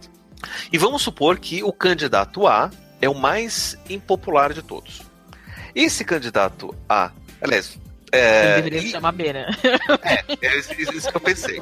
[0.73, 5.03] E vamos supor que o candidato A é o mais impopular de todos.
[5.75, 7.79] Esse candidato A, aliás.
[8.13, 9.47] É, Ele deveria e, se chamar B, né?
[10.05, 11.61] É, é isso, isso que eu pensei.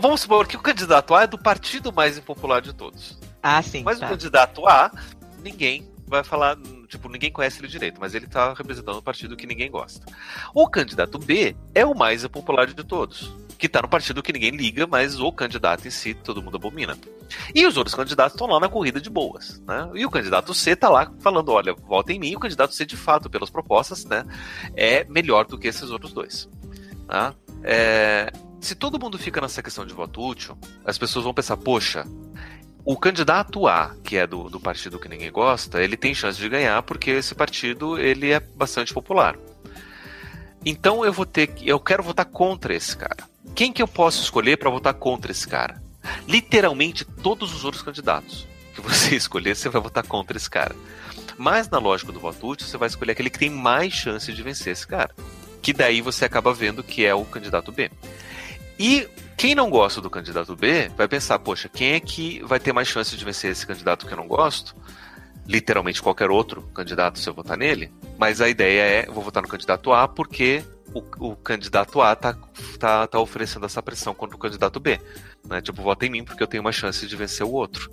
[0.00, 3.18] vamos supor que o candidato A é do partido mais impopular de todos.
[3.42, 3.82] Ah, sim.
[3.82, 4.06] Mas tá.
[4.06, 4.90] o candidato A,
[5.42, 6.56] ninguém vai falar,
[6.88, 10.04] tipo, ninguém conhece ele direito, mas ele tá representando um partido que ninguém gosta.
[10.54, 14.50] O candidato B é o mais impopular de todos que está no partido que ninguém
[14.50, 16.98] liga, mas o candidato em si todo mundo abomina.
[17.54, 19.88] E os outros candidatos estão lá na corrida de boas, né?
[19.94, 22.34] E o candidato C está lá falando, olha, votem em mim.
[22.34, 24.26] O candidato C, de fato, pelas propostas, né,
[24.74, 26.48] é melhor do que esses outros dois.
[27.06, 27.36] Tá?
[27.62, 28.32] É...
[28.60, 32.04] Se todo mundo fica nessa questão de voto útil, as pessoas vão pensar, poxa,
[32.84, 36.48] o candidato A, que é do, do partido que ninguém gosta, ele tem chance de
[36.48, 39.36] ganhar porque esse partido ele é bastante popular.
[40.64, 43.28] Então eu vou ter eu quero votar contra esse cara.
[43.54, 45.80] Quem que eu posso escolher para votar contra esse cara?
[46.26, 50.74] Literalmente todos os outros candidatos que você escolher, você vai votar contra esse cara.
[51.38, 54.42] Mas na lógica do voto útil, você vai escolher aquele que tem mais chance de
[54.42, 55.14] vencer esse cara.
[55.60, 57.90] Que daí você acaba vendo que é o candidato B.
[58.78, 62.72] E quem não gosta do candidato B vai pensar, poxa, quem é que vai ter
[62.72, 64.74] mais chance de vencer esse candidato que eu não gosto?
[65.46, 67.92] Literalmente qualquer outro candidato se eu votar nele.
[68.18, 70.64] Mas a ideia é, vou votar no candidato A porque
[70.94, 72.36] o, o candidato A tá,
[72.78, 75.00] tá, tá oferecendo essa pressão contra o candidato B.
[75.44, 75.60] Né?
[75.60, 77.90] Tipo, vota em mim porque eu tenho uma chance de vencer o outro.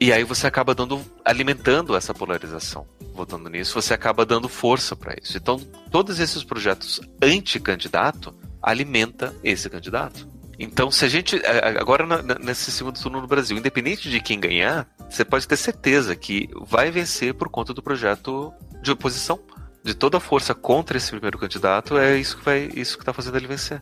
[0.00, 2.86] E aí você acaba dando, alimentando essa polarização.
[3.14, 5.36] Votando nisso, você acaba dando força para isso.
[5.36, 5.58] Então,
[5.90, 10.26] todos esses projetos anti-candidato alimenta esse candidato.
[10.62, 11.40] Então, se a gente.
[11.78, 12.04] Agora,
[12.38, 16.90] nesse segundo turno no Brasil, independente de quem ganhar, você pode ter certeza que vai
[16.90, 19.40] vencer por conta do projeto de oposição
[19.82, 23.14] de toda a força contra esse primeiro candidato, é isso que vai, isso que está
[23.14, 23.80] fazendo ele vencer.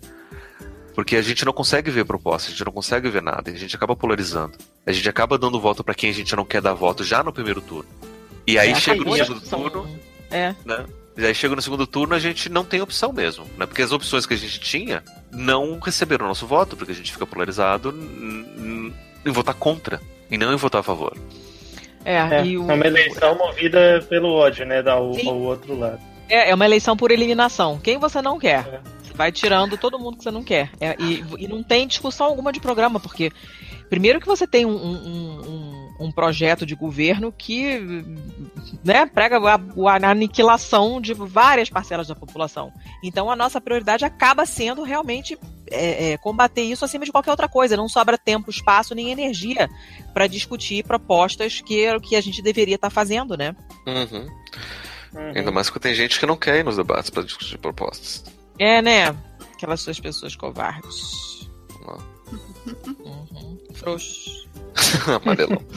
[0.94, 3.74] Porque a gente não consegue ver proposta, a gente não consegue ver nada, a gente
[3.74, 4.56] acaba polarizando.
[4.86, 7.32] A gente acaba dando voto para quem a gente não quer dar voto já no
[7.32, 7.88] primeiro turno.
[8.46, 10.54] E aí é, chega no segundo turno, é.
[10.64, 10.86] né?
[11.18, 13.66] E aí chega no segundo turno a gente não tem opção mesmo, né?
[13.66, 15.02] Porque as opções que a gente tinha
[15.32, 20.00] não receberam o nosso voto, porque a gente fica polarizado em votar contra
[20.30, 21.18] e não em votar a favor.
[22.04, 22.70] É, é, e o...
[22.70, 24.80] é uma eleição movida pelo ódio, né?
[24.80, 25.98] Da, o, ao outro lado.
[26.28, 27.80] É, é uma eleição por eliminação.
[27.80, 28.60] Quem você não quer?
[28.60, 28.80] É.
[29.16, 30.70] Vai tirando todo mundo que você não quer.
[30.80, 33.32] É, e, e não tem discussão alguma de programa, porque
[33.90, 38.04] primeiro que você tem um, um, um um projeto de governo que
[38.84, 42.72] né, prega a, a, aniquilação de várias parcelas da população.
[43.02, 45.38] Então a nossa prioridade acaba sendo realmente
[45.70, 47.76] é, é, combater isso acima de qualquer outra coisa.
[47.76, 49.68] Não sobra tempo, espaço nem energia
[50.14, 53.54] para discutir propostas que é o que a gente deveria estar tá fazendo, né?
[53.86, 54.28] Uhum.
[55.14, 55.32] Uhum.
[55.34, 58.24] Ainda mais que tem gente que não quer ir nos debates para discutir propostas.
[58.58, 59.16] É, né?
[59.54, 61.48] Aquelas suas pessoas covardes.
[62.76, 63.58] Uhum.
[63.74, 64.47] Frouxos.
[65.22, 65.62] Amarelão.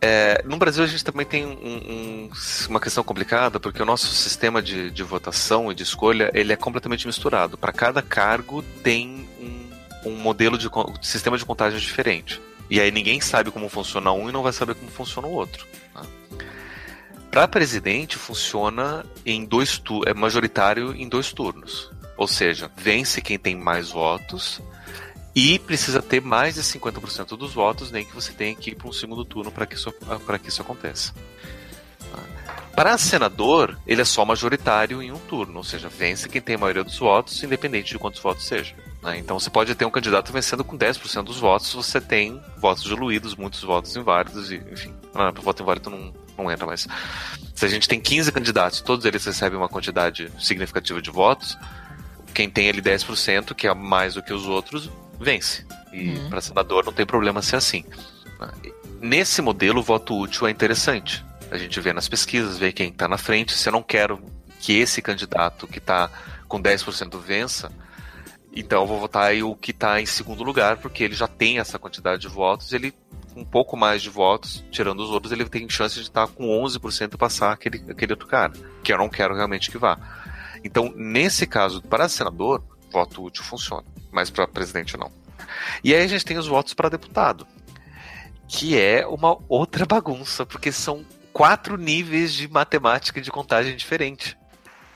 [0.00, 2.30] É, no Brasil a gente também tem um, um,
[2.68, 6.56] uma questão complicada porque o nosso sistema de, de, votação e de escolha ele é
[6.56, 7.58] completamente misturado.
[7.58, 10.70] Para cada cargo tem um, um modelo de
[11.02, 12.40] sistema de contagem diferente.
[12.70, 15.66] E aí ninguém sabe como funciona um e não vai saber como funciona o outro.
[15.94, 16.02] Né?
[17.30, 21.90] Para presidente funciona em dois é majoritário em dois turnos.
[22.16, 24.62] Ou seja, vence quem tem mais votos
[25.38, 28.88] e precisa ter mais de 50% dos votos, nem que você tenha que ir para
[28.88, 29.92] um segundo turno para que, isso,
[30.42, 31.14] que isso aconteça.
[32.74, 36.58] Para senador, ele é só majoritário em um turno, ou seja, vence quem tem a
[36.58, 38.74] maioria dos votos, independente de quantos votos seja.
[39.00, 39.16] Né?
[39.18, 43.36] Então você pode ter um candidato vencendo com 10% dos votos, você tem votos diluídos,
[43.36, 46.88] muitos votos inválidos, e, enfim, não, voto inválido não, não entra, mas
[47.54, 51.56] se a gente tem 15 candidatos, todos eles recebem uma quantidade significativa de votos,
[52.34, 55.66] quem tem ali 10%, que é mais do que os outros, vence.
[55.92, 56.30] E uhum.
[56.30, 57.84] para senador não tem problema ser assim.
[59.00, 61.24] Nesse modelo, o voto útil é interessante.
[61.50, 63.52] A gente vê nas pesquisas, vê quem está na frente.
[63.52, 64.22] Se eu não quero
[64.60, 66.10] que esse candidato que está
[66.46, 67.70] com 10% vença,
[68.52, 71.58] então eu vou votar aí o que está em segundo lugar, porque ele já tem
[71.58, 72.92] essa quantidade de votos, ele
[73.32, 76.32] com um pouco mais de votos, tirando os outros, ele tem chance de estar tá
[76.32, 78.52] com 11% e passar aquele, aquele outro cara,
[78.82, 79.98] que eu não quero realmente que vá.
[80.64, 85.10] Então, nesse caso, para senador, voto útil funciona, mas para presidente não.
[85.82, 87.46] E aí a gente tem os votos para deputado,
[88.46, 94.36] que é uma outra bagunça, porque são quatro níveis de matemática e de contagem diferente.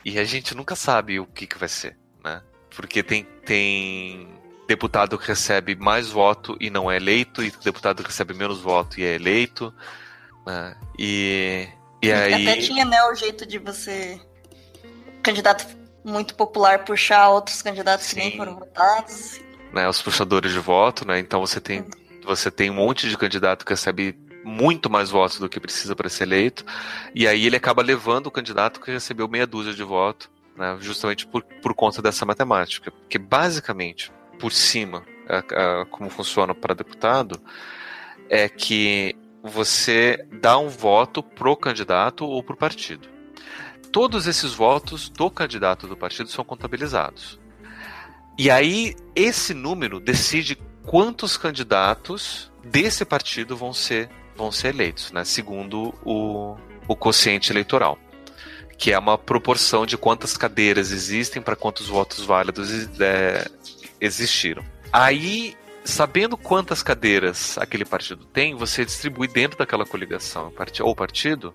[0.05, 2.43] E a gente nunca sabe o que, que vai ser, né?
[2.75, 4.29] Porque tem, tem
[4.67, 8.99] deputado que recebe mais voto e não é eleito, e deputado que recebe menos voto
[8.99, 9.73] e é eleito.
[10.47, 10.77] Né?
[10.99, 11.69] E,
[12.03, 12.49] e aí.
[12.49, 14.21] Até tinha, né, o jeito de você.
[15.23, 15.65] Candidato
[16.05, 18.17] muito popular puxar outros candidatos Sim.
[18.17, 19.41] que nem foram votados.
[19.73, 21.19] Né, os puxadores de voto, né?
[21.19, 21.85] Então você tem,
[22.25, 26.09] você tem um monte de candidato que recebe muito mais votos do que precisa para
[26.09, 26.65] ser eleito,
[27.15, 31.27] e aí ele acaba levando o candidato que recebeu meia dúzia de votos, né, justamente
[31.27, 32.91] por, por conta dessa matemática.
[32.91, 35.39] Porque basicamente, por cima, a,
[35.83, 37.41] a, como funciona para deputado,
[38.29, 43.12] é que você dá um voto pro candidato ou pro partido.
[43.93, 47.39] Todos esses votos do candidato do partido são contabilizados.
[48.39, 55.25] E aí, esse número decide quantos candidatos desse partido vão ser vão ser eleitos, né,
[55.25, 56.57] segundo o,
[56.89, 57.99] o quociente eleitoral,
[58.79, 63.47] que é uma proporção de quantas cadeiras existem para quantos votos válidos é,
[64.01, 64.65] existiram.
[64.91, 70.51] Aí, sabendo quantas cadeiras aquele partido tem, você distribui dentro daquela coligação
[70.81, 71.55] ou partido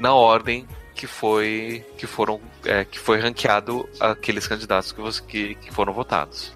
[0.00, 5.54] na ordem que foi que foram é, que foi ranqueado aqueles candidatos que, você, que,
[5.56, 6.52] que foram votados.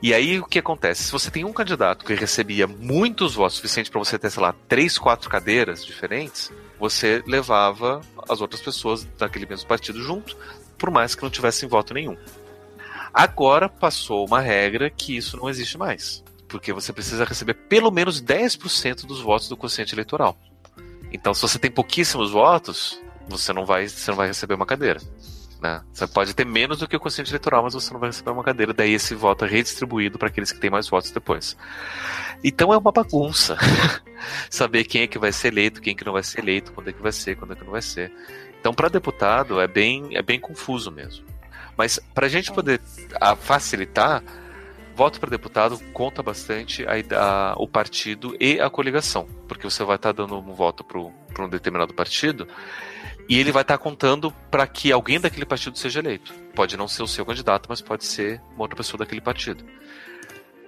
[0.00, 1.04] E aí o que acontece?
[1.04, 4.54] Se você tem um candidato que recebia muitos votos suficiente para você ter, sei lá,
[4.68, 10.36] três, quatro cadeiras diferentes, você levava as outras pessoas daquele mesmo partido junto,
[10.78, 12.16] por mais que não tivessem voto nenhum.
[13.12, 16.24] Agora passou uma regra que isso não existe mais.
[16.48, 20.38] Porque você precisa receber pelo menos 10% dos votos do quociente eleitoral.
[21.12, 25.00] Então, se você tem pouquíssimos votos, você não vai, você não vai receber uma cadeira.
[25.62, 25.80] Né?
[25.92, 28.42] Você pode ter menos do que o quociente eleitoral, mas você não vai receber uma
[28.42, 28.74] cadeira.
[28.74, 31.56] Daí esse voto é redistribuído para aqueles que têm mais votos depois.
[32.42, 33.56] Então é uma bagunça
[34.50, 36.88] saber quem é que vai ser eleito, quem é que não vai ser eleito, quando
[36.88, 38.12] é que vai ser, quando é que não vai ser.
[38.58, 41.24] Então para deputado é bem, é bem confuso mesmo.
[41.76, 42.80] Mas para a gente poder
[43.40, 44.22] facilitar,
[44.96, 49.96] voto para deputado conta bastante a, a, o partido e a coligação, porque você vai
[49.96, 52.48] estar tá dando um voto para um determinado partido
[53.28, 56.32] e ele vai estar tá contando para que alguém daquele partido seja eleito.
[56.54, 59.64] Pode não ser o seu candidato, mas pode ser uma outra pessoa daquele partido.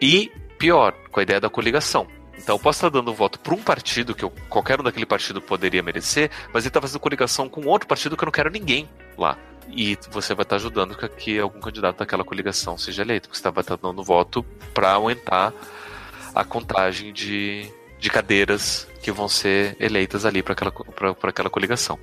[0.01, 2.07] E, pior, com a ideia da coligação.
[2.37, 5.07] Então, eu posso estar dando um voto para um partido que eu, qualquer um daquele
[5.07, 8.51] partido poderia merecer, mas ele está fazendo coligação com outro partido que eu não quero
[8.51, 9.39] ninguém lá.
[9.69, 13.51] E você vai estar ajudando que, que algum candidato daquela coligação seja eleito, porque você
[13.51, 14.43] vai estar dando voto
[14.75, 15.53] para aumentar
[16.35, 17.71] a contagem de,
[18.05, 20.73] de cadeiras que vão ser eleitas ali para aquela,
[21.23, 21.99] aquela coligação.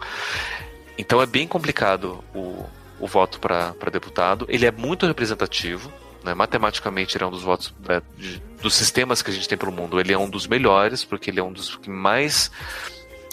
[0.97, 2.65] Então é bem complicado o,
[2.99, 4.47] o voto para deputado.
[4.49, 5.93] Ele é muito representativo.
[6.23, 6.34] Né?
[6.34, 9.71] Matematicamente, ele é um dos votos é, de, dos sistemas que a gente tem pelo
[9.71, 9.99] mundo.
[9.99, 12.49] Ele é um dos melhores, porque ele é um dos que mais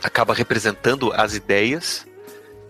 [0.02, 2.06] acaba representando as ideias.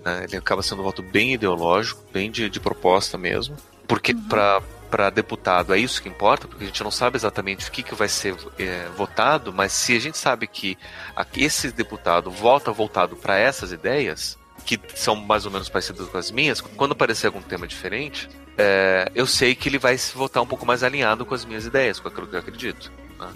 [0.05, 0.27] Né?
[0.29, 3.57] Ele acaba sendo um voto bem ideológico, bem de, de proposta mesmo.
[3.89, 4.29] Porque uhum.
[4.29, 7.83] para para deputado é isso que importa, porque a gente não sabe exatamente o que,
[7.83, 10.77] que vai ser é, votado, mas se a gente sabe que
[11.37, 16.31] esse deputado vota voltado para essas ideias, que são mais ou menos parecidas com as
[16.31, 20.47] minhas, quando aparecer algum tema diferente, é, eu sei que ele vai se votar um
[20.47, 22.93] pouco mais alinhado com as minhas ideias, com aquilo que eu acredito.
[23.19, 23.33] Né?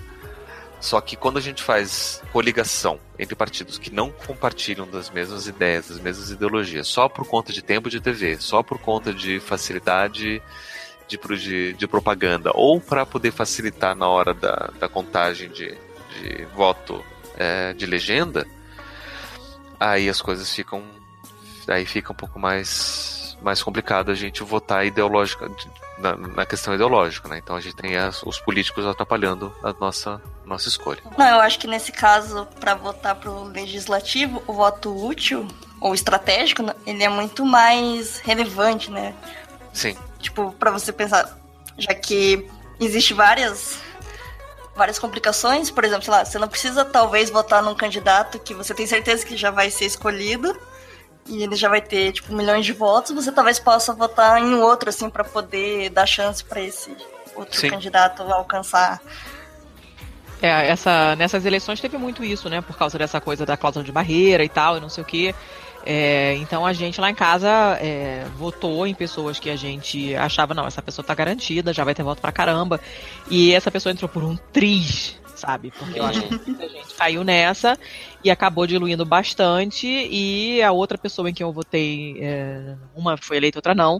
[0.80, 5.88] Só que quando a gente faz coligação entre partidos que não compartilham das mesmas ideias,
[5.88, 10.42] das mesmas ideologias, só por conta de tempo de TV, só por conta de facilidade
[11.18, 15.76] de, de, de propaganda ou para poder facilitar na hora da, da contagem de,
[16.20, 17.04] de voto
[17.36, 18.46] é, de legenda,
[19.78, 20.82] aí as coisas ficam.
[21.68, 25.48] Aí fica um pouco mais, mais complicado a gente votar ideológica,
[25.98, 27.38] na, na questão ideológica, né?
[27.38, 31.00] Então a gente tem as, os políticos atrapalhando a nossa, nossa escolha.
[31.16, 35.46] Não, eu acho que nesse caso, para votar pro legislativo, o voto útil
[35.80, 39.14] ou estratégico, né, ele é muito mais relevante, né?
[39.72, 39.96] Sim.
[40.22, 41.38] Tipo, para você pensar,
[41.76, 42.48] já que
[42.80, 43.78] existe várias
[44.74, 48.72] várias complicações, por exemplo, sei lá, você não precisa talvez votar num candidato que você
[48.72, 50.58] tem certeza que já vai ser escolhido
[51.26, 54.88] e ele já vai ter tipo milhões de votos, você talvez possa votar em outro
[54.88, 56.96] assim para poder dar chance para esse
[57.36, 57.68] outro Sim.
[57.68, 58.98] candidato alcançar
[60.42, 62.60] é, essa, nessas eleições teve muito isso, né?
[62.60, 65.32] Por causa dessa coisa da cláusula de barreira e tal, e não sei o quê.
[65.84, 67.48] É, então a gente lá em casa
[67.80, 71.94] é, votou em pessoas que a gente achava, não, essa pessoa tá garantida, já vai
[71.94, 72.80] ter voto pra caramba.
[73.30, 75.72] E essa pessoa entrou por um triz, sabe?
[75.76, 77.78] Porque eu acho que a gente caiu nessa
[78.22, 79.86] e acabou diluindo bastante.
[79.86, 83.98] E a outra pessoa em que eu votei, é, uma foi eleita, outra não.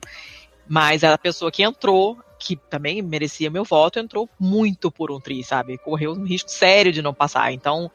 [0.68, 5.44] Mas a pessoa que entrou que também merecia meu voto, entrou muito por um tri,
[5.44, 5.78] sabe?
[5.78, 7.52] Correu um risco sério de não passar.
[7.52, 7.88] Então,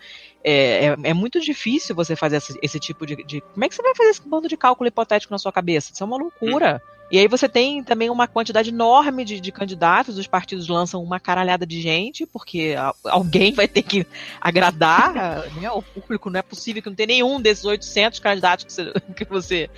[0.43, 3.75] é, é, é muito difícil você fazer esse, esse tipo de, de, Como é que
[3.75, 5.91] você vai fazer esse bando de cálculo hipotético na sua cabeça?
[5.91, 6.81] Isso é uma loucura.
[6.83, 6.96] Hum.
[7.09, 11.19] E aí você tem também uma quantidade enorme de, de, candidatos, os partidos lançam uma
[11.19, 14.05] caralhada de gente, porque alguém vai ter que
[14.41, 15.13] agradar
[15.55, 18.93] né, o público, não é possível que não tenha nenhum desses 800 candidatos que você,
[19.15, 19.69] que você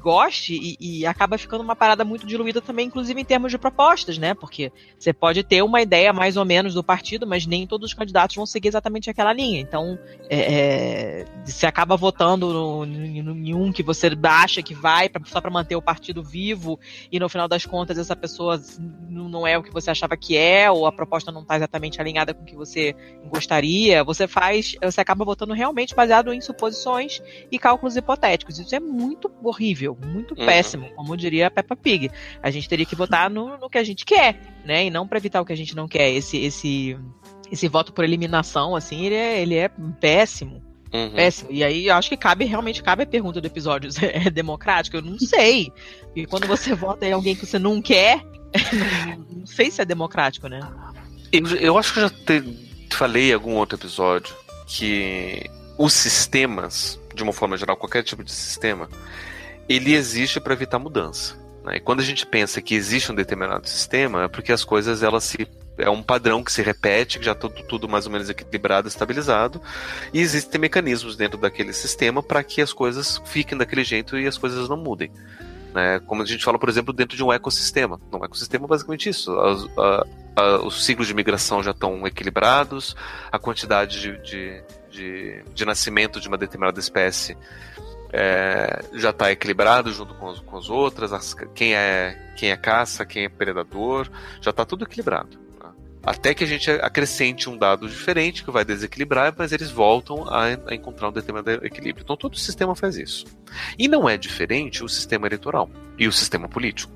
[0.00, 4.16] goste, e, e, acaba ficando uma parada muito diluída também, inclusive em termos de propostas,
[4.16, 7.90] né, porque você pode ter uma ideia mais ou menos do partido, mas nem todos
[7.90, 9.98] os candidatos vão seguir exatamente aquela linha, então
[10.30, 15.20] é, é, você acaba votando no, no, em um que você acha que vai pra,
[15.26, 16.61] só para manter o partido vivo,
[17.10, 20.70] e no final das contas essa pessoa não é o que você achava que é,
[20.70, 22.94] ou a proposta não está exatamente alinhada com o que você
[23.26, 28.58] gostaria, você faz, você acaba votando realmente baseado em suposições e cálculos hipotéticos.
[28.58, 30.46] Isso é muito horrível, muito uhum.
[30.46, 32.10] péssimo, como diria a Peppa Pig.
[32.42, 34.86] A gente teria que votar no, no que a gente quer, né?
[34.86, 36.10] E não para evitar o que a gente não quer.
[36.10, 36.98] Esse, esse,
[37.50, 39.68] esse voto por eliminação, assim, ele é, ele é
[40.00, 40.71] péssimo.
[40.92, 41.10] Uhum.
[41.10, 41.50] Péssimo.
[41.50, 43.90] E aí acho que cabe, realmente cabe a pergunta do episódio.
[44.02, 44.96] É democrático?
[44.96, 45.72] Eu não sei.
[46.14, 48.22] E quando você vota em alguém que você não quer,
[48.72, 50.60] não, não sei se é democrático, né?
[51.32, 52.42] Eu, eu acho que eu já te,
[52.94, 54.34] falei em algum outro episódio
[54.66, 55.44] que
[55.78, 58.88] os sistemas, de uma forma geral, qualquer tipo de sistema,
[59.68, 61.36] ele existe para evitar mudança.
[61.64, 61.76] Né?
[61.76, 65.24] E quando a gente pensa que existe um determinado sistema, é porque as coisas elas
[65.24, 68.88] se é um padrão que se repete, que já está tudo, mais ou menos equilibrado,
[68.88, 69.60] estabilizado,
[70.12, 74.36] e existem mecanismos dentro daquele sistema para que as coisas fiquem daquele jeito e as
[74.36, 75.10] coisas não mudem.
[75.74, 76.00] Né?
[76.00, 77.98] Como a gente fala, por exemplo, dentro de um ecossistema.
[78.12, 79.32] Um ecossistema é basicamente isso.
[79.78, 80.06] A,
[80.36, 82.94] a, os ciclos de migração já estão equilibrados,
[83.30, 87.36] a quantidade de, de, de, de nascimento de uma determinada espécie
[88.12, 92.56] é, já está equilibrado junto com, as, com as outras, as, quem, é, quem é
[92.56, 94.08] caça, quem é predador,
[94.40, 95.40] já está tudo equilibrado.
[96.04, 100.46] Até que a gente acrescente um dado diferente que vai desequilibrar, mas eles voltam a,
[100.66, 102.02] a encontrar um determinado equilíbrio.
[102.02, 103.24] Então todo o sistema faz isso.
[103.78, 106.92] E não é diferente o sistema eleitoral e o sistema político.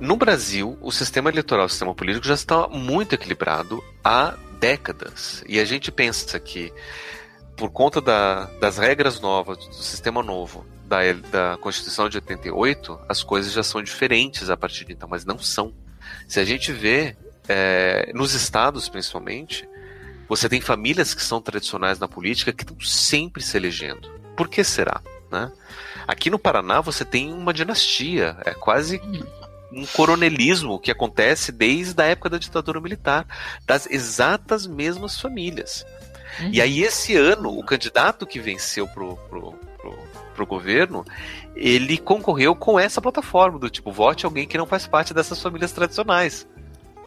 [0.00, 5.44] No Brasil, o sistema eleitoral e o sistema político já está muito equilibrado há décadas.
[5.46, 6.72] E a gente pensa que,
[7.56, 10.98] por conta da, das regras novas, do sistema novo, da,
[11.30, 15.38] da Constituição de 88, as coisas já são diferentes a partir de então, mas não
[15.38, 15.72] são.
[16.26, 17.16] Se a gente vê
[17.48, 19.68] é, nos estados principalmente,
[20.28, 24.10] você tem famílias que são tradicionais na política que estão sempre se elegendo.
[24.36, 25.00] Por que será?
[25.30, 25.50] Né?
[26.06, 29.00] Aqui no Paraná você tem uma dinastia, é quase
[29.72, 33.26] um coronelismo que acontece desde a época da ditadura militar,
[33.66, 35.84] das exatas mesmas famílias.
[36.40, 36.50] Uhum.
[36.52, 39.98] E aí esse ano, o candidato que venceu pro, pro, pro,
[40.34, 41.04] pro governo,
[41.54, 45.72] ele concorreu com essa plataforma do tipo, vote alguém que não faz parte dessas famílias
[45.72, 46.46] tradicionais.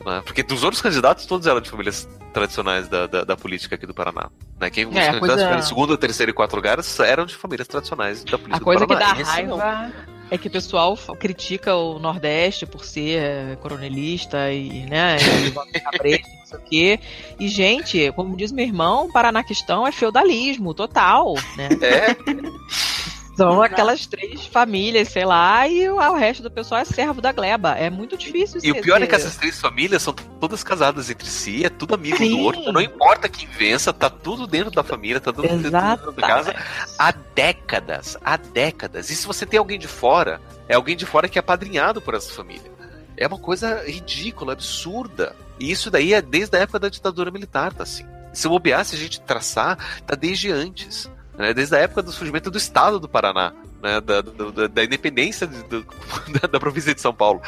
[0.04, 0.22] Né?
[0.26, 3.93] Porque dos outros candidatos, todos eram de famílias tradicionais da, da, da política aqui do
[3.93, 4.30] Paraná.
[4.60, 4.70] Né?
[4.70, 5.58] Quem, os é, candidatos coisa...
[5.58, 8.88] que segundo, terceiro e quarto lugares eram de famílias tradicionais da política a coisa do
[8.88, 9.16] Paraná.
[9.16, 9.93] que dá raiva
[10.32, 15.52] é que o pessoal critica o Nordeste por ser é, coronelista e, né, e
[16.39, 17.00] não sei o quê.
[17.39, 21.70] E, gente, como diz meu irmão, Paranaquistão é feudalismo total, né?
[21.82, 22.16] É.
[23.36, 27.32] São aquelas três famílias, sei lá, e o, o resto do pessoal é servo da
[27.32, 27.72] gleba.
[27.72, 31.28] É muito difícil E o pior é que essas três famílias são todas casadas entre
[31.28, 32.30] si, é tudo amigo Sim.
[32.30, 35.98] do outro, não importa quem vença, tá tudo dentro da família, tá tudo dentro da
[36.18, 36.56] casa
[36.98, 39.10] há décadas, há décadas.
[39.10, 42.14] E se você tem alguém de fora, é alguém de fora que é padrinhado por
[42.14, 42.72] essa família.
[43.18, 45.36] É uma coisa ridícula, absurda.
[45.60, 48.06] E isso daí é desde a época da ditadura militar, tá assim.
[48.34, 51.10] se bobear, se a gente traçar, tá desde antes.
[51.38, 51.54] Né?
[51.54, 53.54] Desde a época do surgimento do estado do Paraná.
[53.84, 55.86] Né, da, da, da, independência do,
[56.42, 57.40] da, da, província de São Paulo,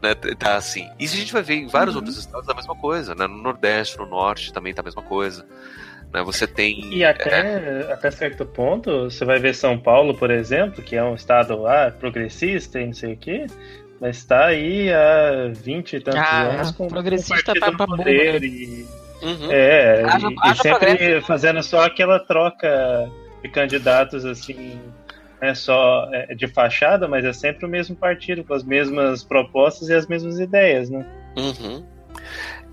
[0.00, 0.88] né, tá assim.
[1.00, 2.00] E a gente vai ver em vários uhum.
[2.00, 5.44] outros estados a mesma coisa, né, no Nordeste, no Norte também tá a mesma coisa.
[6.12, 6.92] Né, você tem.
[6.94, 7.92] E até, é...
[7.92, 11.92] até certo ponto, você vai ver São Paulo, por exemplo, que é um estado ah,
[11.98, 13.46] progressista e não sei o quê,
[14.00, 18.86] mas está aí há 20 e tantos ah, anos com progressista tá poder e,
[19.22, 19.52] uhum.
[19.52, 21.26] é, haja, e, haja e sempre progresso.
[21.26, 23.10] fazendo só aquela troca
[23.42, 24.80] de candidatos assim
[25.40, 29.88] é só é, de fachada, mas é sempre o mesmo partido, com as mesmas propostas
[29.88, 31.04] e as mesmas ideias, né?
[31.36, 31.84] Uhum.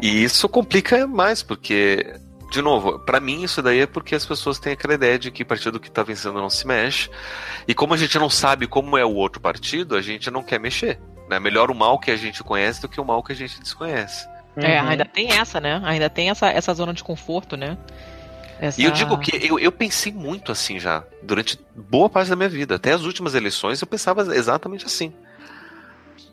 [0.02, 2.16] E isso complica mais, porque,
[2.52, 5.46] de novo, para mim isso daí é porque as pessoas têm aquela ideia de que
[5.46, 7.10] partido que tá vencendo não se mexe.
[7.68, 10.60] E como a gente não sabe como é o outro partido, a gente não quer
[10.60, 11.00] mexer.
[11.30, 13.60] É melhor o mal que a gente conhece do que o mal que a gente
[13.62, 14.28] desconhece.
[14.58, 14.90] É, uhum.
[14.90, 15.82] ainda tem essa, né?
[15.86, 17.78] Ainda tem essa, essa zona de conforto, né?
[18.60, 18.82] Essa...
[18.82, 22.50] E eu digo que eu, eu pensei muito assim já, durante boa parte da minha
[22.50, 22.76] vida.
[22.76, 25.14] Até as últimas eleições eu pensava exatamente assim.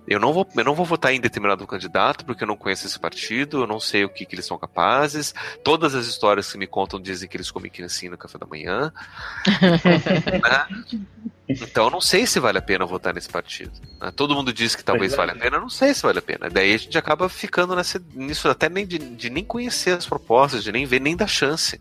[0.07, 2.99] Eu não vou, eu não vou votar em determinado candidato porque eu não conheço esse
[2.99, 5.35] partido, eu não sei o que, que eles são capazes.
[5.63, 8.93] Todas as histórias que me contam dizem que eles comem criancinha no café da manhã.
[10.43, 10.85] né?
[11.49, 13.73] Então eu não sei se vale a pena votar nesse partido.
[13.99, 14.11] Né?
[14.15, 16.51] Todo mundo diz que talvez valha a pena, eu não sei se vale a pena.
[16.51, 20.63] Daí a gente acaba ficando nessa, nisso até nem de, de nem conhecer as propostas,
[20.63, 21.81] de nem ver, nem dar chance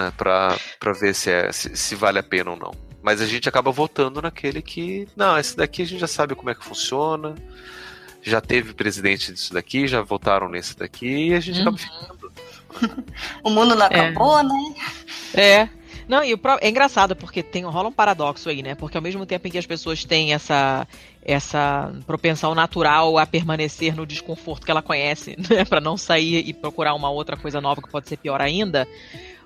[0.00, 0.58] né, para
[0.98, 2.72] ver se, é, se, se, vale a pena ou não.
[3.02, 6.50] Mas a gente acaba votando naquele que, não, esse daqui a gente já sabe como
[6.50, 7.34] é que funciona,
[8.22, 11.62] já teve presidente disso daqui, já votaram nesse daqui e a gente uhum.
[11.62, 12.32] acaba ficando.
[13.44, 14.42] o mundo não acabou, é.
[14.42, 14.74] né?
[15.34, 15.68] É.
[16.08, 16.58] Não, e o pro...
[16.60, 18.74] é engraçado porque tem rola um paradoxo aí, né?
[18.74, 20.86] Porque ao mesmo tempo em que as pessoas têm essa
[21.22, 26.52] essa propensão natural a permanecer no desconforto que ela conhece, né, para não sair e
[26.52, 28.88] procurar uma outra coisa nova que pode ser pior ainda,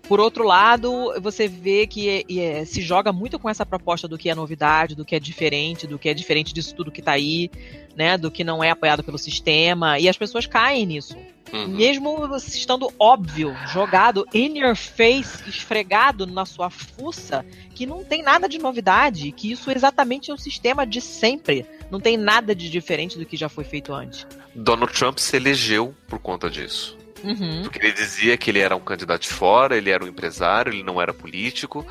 [0.08, 4.28] por outro lado, você vê que é, se joga muito com essa proposta do que
[4.28, 7.50] é novidade, do que é diferente, do que é diferente disso tudo que está aí,
[7.96, 8.18] né?
[8.18, 9.98] Do que não é apoiado pelo sistema.
[9.98, 11.16] E as pessoas caem nisso.
[11.52, 11.68] Uhum.
[11.68, 17.44] Mesmo estando óbvio, jogado in your face, esfregado na sua fuça,
[17.74, 21.64] que não tem nada de novidade, que isso é exatamente o sistema de sempre.
[21.90, 24.26] Não tem nada de diferente do que já foi feito antes.
[24.54, 27.03] Donald Trump se elegeu por conta disso.
[27.24, 27.62] Uhum.
[27.62, 30.82] Porque ele dizia que ele era um candidato de fora, ele era um empresário, ele
[30.82, 31.84] não era político.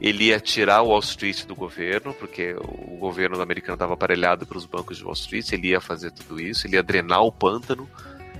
[0.00, 4.58] Ele ia tirar o Wall Street do governo, porque o governo americano estava aparelhado para
[4.58, 7.88] os bancos de Wall Street, ele ia fazer tudo isso, ele ia drenar o pântano.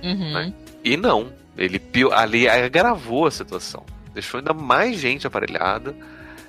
[0.01, 0.33] Uhum.
[0.33, 0.53] Né?
[0.83, 1.81] E não, ele
[2.13, 3.85] ali agravou a situação.
[4.13, 5.95] Deixou ainda mais gente aparelhada,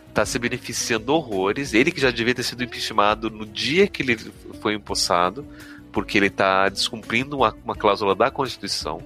[0.08, 1.74] está se beneficiando horrores.
[1.74, 4.16] Ele que já devia ter sido impeachmentado no dia que ele
[4.60, 5.44] foi empossado,
[5.90, 9.02] porque ele está descumprindo uma, uma cláusula da Constituição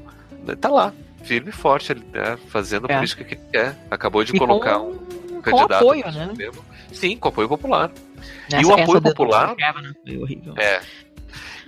[0.61, 2.97] tá lá, firme e forte, né, fazendo a é.
[2.97, 3.77] política que quer.
[3.91, 4.91] Acabou de e colocar com,
[5.33, 5.69] um candidato.
[5.69, 6.33] Com apoio, né?
[6.37, 6.65] Mesmo.
[6.93, 7.91] Sim, com apoio popular.
[8.51, 9.57] Nessa, e o apoio popular.
[10.59, 10.81] É.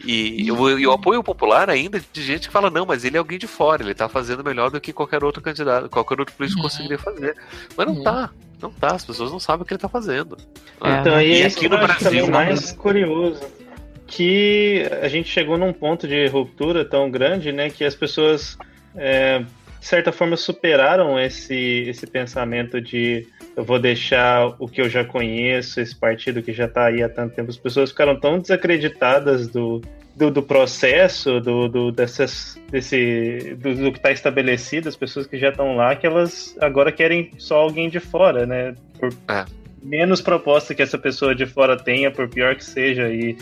[0.07, 3.19] E, o, e o apoio popular ainda de gente que fala, não, mas ele é
[3.19, 6.61] alguém de fora, ele tá fazendo melhor do que qualquer outro candidato, qualquer outro político
[6.61, 6.69] uhum.
[6.69, 7.37] conseguiria fazer.
[7.77, 8.03] Mas não uhum.
[8.03, 8.31] tá.
[8.61, 10.37] Não tá, as pessoas não sabem o que ele tá fazendo.
[10.83, 11.01] É.
[11.01, 12.29] Então, e, e aqui no Brasil.
[12.29, 13.41] mais curioso
[14.07, 18.57] que a gente chegou num ponto de ruptura tão grande, né, que as pessoas,
[18.97, 23.27] é, de certa forma, superaram esse, esse pensamento de
[23.57, 27.09] eu vou deixar o que eu já conheço, esse partido que já está aí há
[27.09, 27.51] tanto tempo.
[27.51, 29.81] As pessoas ficaram tão desacreditadas do,
[30.17, 35.39] do, do processo, do, do, dessas, desse, do, do que está estabelecido, as pessoas que
[35.39, 38.75] já estão lá, que elas agora querem só alguém de fora, né?
[38.99, 39.45] Por é.
[39.83, 43.37] menos proposta que essa pessoa de fora tenha, por pior que seja, e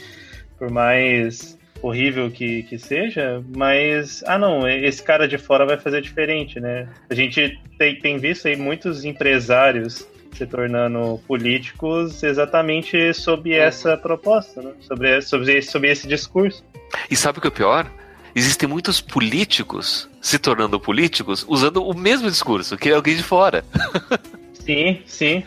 [0.62, 6.00] por mais horrível que, que seja, mas, ah não, esse cara de fora vai fazer
[6.00, 6.88] diferente, né?
[7.10, 14.62] A gente tem, tem visto aí muitos empresários se tornando políticos exatamente sob essa proposta,
[14.62, 14.70] né?
[14.82, 16.64] sobre, sobre, sobre esse discurso.
[17.10, 17.90] E sabe o que é o pior?
[18.32, 23.64] Existem muitos políticos se tornando políticos usando o mesmo discurso, que é alguém de fora.
[24.64, 25.42] Sim, sim.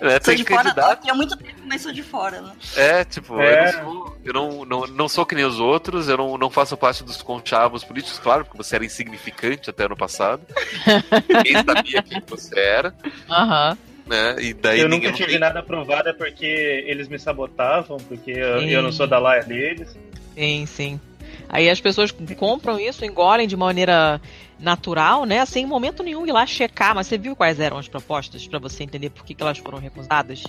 [0.00, 1.00] É, sou de candidato.
[1.00, 2.52] fora, há muito tempo, mas sou de fora, né?
[2.76, 3.68] É, tipo, é.
[3.68, 6.50] eu, não, sou, eu não, não, não sou que nem os outros, eu não, não
[6.50, 10.42] faço parte dos conchavos políticos, claro, porque você era insignificante até ano passado.
[11.28, 12.94] Ninguém sabia quem você era.
[13.30, 13.70] Aham.
[13.70, 13.88] Uhum.
[14.08, 14.36] Né?
[14.40, 15.38] E daí eu nunca tive tem...
[15.38, 16.46] nada aprovado é porque
[16.86, 19.94] eles me sabotavam, porque eu, eu não sou da laia deles.
[20.34, 21.00] Sim, sim.
[21.48, 24.20] Aí as pessoas compram isso, engolem de maneira
[24.58, 25.44] natural, né?
[25.46, 26.94] Sem momento nenhum ir lá checar.
[26.94, 29.78] Mas você viu quais eram as propostas para você entender por que, que elas foram
[29.78, 30.44] recusadas?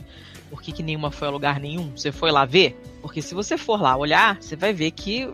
[0.49, 1.91] Por que, que nenhuma foi a lugar nenhum?
[1.95, 2.79] Você foi lá ver?
[3.01, 5.27] Porque se você for lá olhar, você vai ver que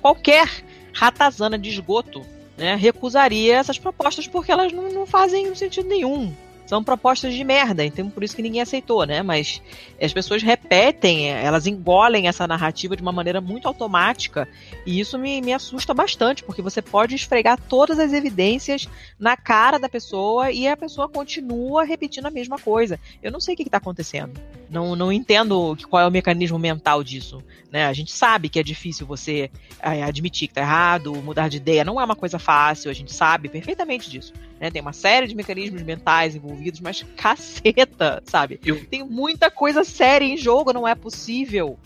[0.00, 0.48] qualquer
[0.92, 2.24] ratazana de esgoto
[2.56, 6.34] né, recusaria essas propostas porque elas não, não fazem sentido nenhum
[6.66, 9.22] são propostas de merda, então por isso que ninguém aceitou, né?
[9.22, 9.62] Mas
[10.00, 14.48] as pessoas repetem, elas engolem essa narrativa de uma maneira muito automática,
[14.84, 18.88] e isso me, me assusta bastante, porque você pode esfregar todas as evidências
[19.18, 22.98] na cara da pessoa e a pessoa continua repetindo a mesma coisa.
[23.22, 24.40] Eu não sei o que está acontecendo.
[24.68, 27.42] Não, não entendo qual é o mecanismo mental disso.
[27.70, 27.86] Né?
[27.86, 29.50] A gente sabe que é difícil você
[29.80, 33.12] é, admitir que está errado, mudar de ideia, não é uma coisa fácil, a gente
[33.12, 34.32] sabe perfeitamente disso.
[34.60, 34.70] Né?
[34.70, 38.60] Tem uma série de mecanismos mentais envolvidos, mas caceta, sabe?
[38.64, 38.84] Eu...
[38.86, 41.78] Tem muita coisa séria em jogo, não é possível.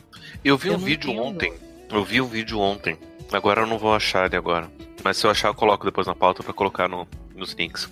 [0.44, 1.24] Eu vi eu um vídeo entendo.
[1.24, 1.52] ontem.
[1.90, 2.96] Eu vi um vídeo ontem.
[3.32, 4.70] Agora eu não vou achar ele agora.
[5.02, 7.90] Mas se eu achar, eu coloco depois na pauta para colocar no, nos links.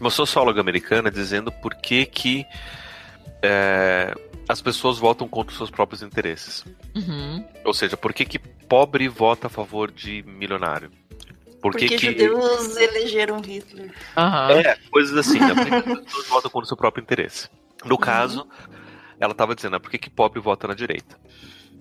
[0.00, 2.44] Uma socióloga americana dizendo por que que
[3.42, 4.14] é,
[4.48, 6.64] as pessoas votam contra os seus próprios interesses.
[6.94, 7.44] Uhum.
[7.64, 10.90] Ou seja, por que, que pobre vota a favor de milionário?
[11.60, 12.06] Por que Porque que...
[12.06, 13.92] judeus elegeram Hitler.
[14.16, 14.60] Uhum.
[14.60, 15.54] É, coisas assim, né?
[15.54, 17.48] Porque as pessoas votam contra o seu próprio interesse.
[17.84, 18.00] No uhum.
[18.00, 18.48] caso,
[19.18, 21.18] ela estava dizendo, né, por que, que pobre vota na direita?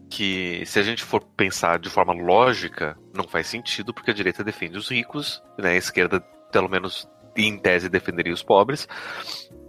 [0.10, 4.44] Que se a gente for pensar de forma lógica, não faz sentido, porque a direita
[4.44, 5.72] defende os ricos, né?
[5.72, 6.20] A esquerda,
[6.52, 8.88] pelo menos em tese, defenderia os pobres.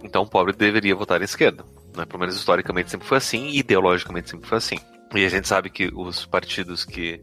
[0.03, 1.63] Então o pobre deveria votar à esquerda.
[1.95, 2.05] Né?
[2.05, 4.77] Pelo menos historicamente sempre foi assim e ideologicamente sempre foi assim.
[5.13, 7.21] E a gente sabe que os partidos que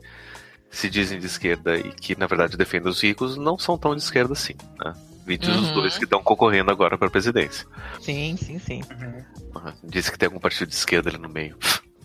[0.71, 4.03] se dizem de esquerda e que na verdade defendem os ricos não são tão de
[4.03, 4.55] esquerda assim.
[4.79, 4.93] Né?
[5.27, 5.63] Vídeos uhum.
[5.63, 7.67] dos dois que estão concorrendo agora para a presidência.
[8.01, 8.83] Sim, sim, sim.
[8.91, 9.73] Uhum.
[9.85, 11.57] Disse que tem algum partido de esquerda ali no meio.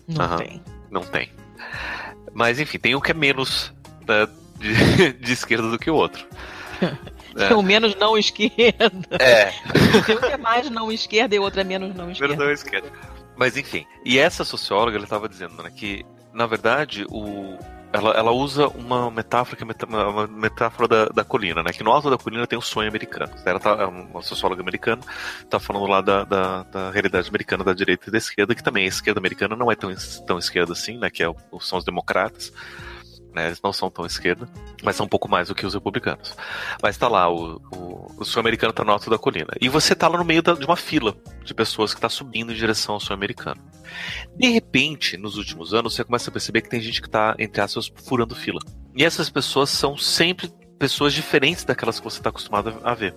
[0.06, 0.36] Não uhum.
[0.36, 0.62] tem.
[0.90, 1.30] Não tem.
[2.32, 3.72] Mas enfim, tem um que é menos
[4.06, 6.26] né, de, de esquerda do que o outro.
[7.36, 7.48] É.
[7.48, 8.92] Tem um menos não esquerda.
[9.10, 9.52] É.
[10.06, 12.34] Tem um que é mais não esquerda e o outro é menos não esquerda.
[12.34, 12.92] Menos não esquerda.
[13.36, 17.58] Mas enfim, e essa socióloga ela estava dizendo né, que, na verdade, o,
[17.92, 21.72] ela, ela usa uma metáfora que é uma metáfora da, da colina, né?
[21.72, 23.32] Que no alto da colina tem um sonho americano.
[23.46, 25.00] Ela tá, é uma socióloga americana,
[25.40, 28.84] está falando lá da, da, da, realidade americana da direita e da esquerda, que também
[28.84, 29.94] a esquerda americana não é tão,
[30.26, 31.08] tão esquerda assim, né?
[31.08, 32.52] Que é, são os democratas
[33.34, 33.46] né?
[33.46, 34.48] Eles não são tão esquerda,
[34.82, 36.36] mas são um pouco mais do que os republicanos.
[36.82, 39.50] Mas tá lá, o, o, o sul-americano tá no alto da colina.
[39.60, 42.52] E você tá lá no meio da, de uma fila de pessoas que tá subindo
[42.52, 43.60] em direção ao sul-americano.
[44.36, 47.60] De repente, nos últimos anos, você começa a perceber que tem gente que tá, entre
[47.60, 48.60] aspas, furando fila.
[48.94, 53.14] E essas pessoas são sempre pessoas diferentes daquelas que você está acostumado a ver.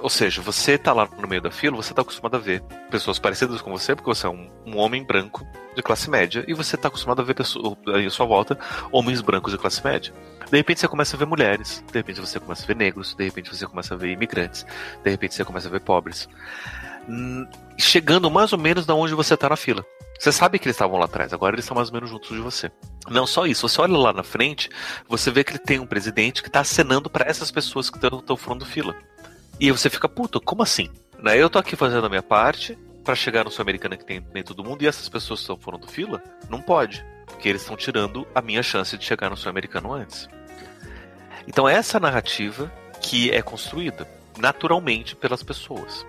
[0.00, 3.18] Ou seja, você tá lá no meio da fila, você tá acostumado a ver pessoas
[3.18, 6.76] parecidas com você, porque você é um, um homem branco de classe média, e você
[6.76, 8.58] tá acostumado a ver pessoas, aí sua volta
[8.90, 10.14] homens brancos de classe média.
[10.50, 13.24] De repente você começa a ver mulheres, de repente você começa a ver negros, de
[13.24, 14.64] repente você começa a ver imigrantes,
[15.04, 16.28] de repente você começa a ver pobres.
[17.08, 17.46] Hum,
[17.76, 19.84] chegando mais ou menos da onde você tá na fila.
[20.18, 22.38] Você sabe que eles estavam lá atrás, agora eles estão mais ou menos juntos de
[22.38, 22.70] você.
[23.08, 24.70] Não só isso, você olha lá na frente,
[25.06, 28.36] você vê que ele tem um presidente que está acenando para essas pessoas que estão
[28.36, 28.94] furando fila.
[29.58, 30.90] E você fica, puto, como assim?
[31.18, 31.36] Né?
[31.36, 34.64] Eu tô aqui fazendo a minha parte para chegar no Sul-Americana que tem nem todo
[34.64, 36.22] mundo e essas pessoas que estão do fila?
[36.50, 37.04] Não pode.
[37.24, 40.28] Porque eles estão tirando a minha chance de chegar no Sul-Americano antes.
[41.46, 46.04] Então, essa narrativa que é construída naturalmente pelas pessoas.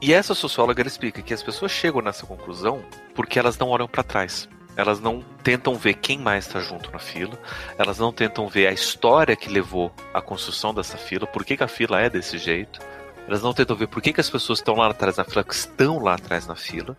[0.00, 2.82] E essa socióloga explica que as pessoas chegam nessa conclusão
[3.14, 4.48] porque elas não olham para trás
[4.78, 7.36] elas não tentam ver quem mais está junto na fila,
[7.76, 11.64] elas não tentam ver a história que levou à construção dessa fila, por que, que
[11.64, 12.78] a fila é desse jeito,
[13.26, 15.52] elas não tentam ver por que, que as pessoas estão lá atrás na fila, que
[15.52, 16.96] estão lá atrás na fila,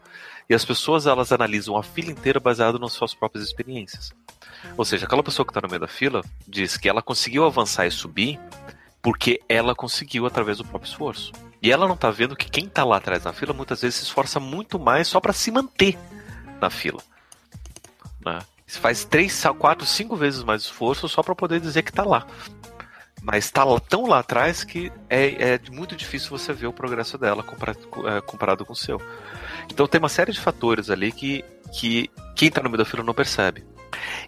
[0.49, 4.11] e as pessoas elas analisam a fila inteira baseado nas suas próprias experiências.
[4.75, 7.87] Ou seja, aquela pessoa que está no meio da fila diz que ela conseguiu avançar
[7.87, 8.37] e subir
[9.01, 11.31] porque ela conseguiu através do próprio esforço.
[11.61, 14.03] E ela não está vendo que quem está lá atrás na fila muitas vezes se
[14.03, 15.97] esforça muito mais só para se manter
[16.59, 16.99] na fila.
[18.25, 18.39] Né?
[18.65, 22.27] Você faz três, quatro, cinco vezes mais esforço só para poder dizer que está lá.
[23.21, 27.43] Mas está tão lá atrás que é, é, muito difícil você ver o progresso dela
[27.43, 29.01] comparado, é, comparado com o seu.
[29.69, 31.43] Então tem uma série de fatores ali que,
[31.73, 33.65] que quem está no meio da fila não percebe.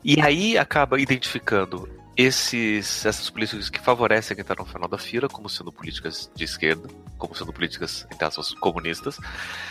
[0.03, 1.87] E aí acaba identificando
[2.17, 6.43] esses, essas políticas que favorecem quem está no final da fila, como sendo políticas de
[6.43, 9.17] esquerda, como sendo políticas, entre aspas, comunistas.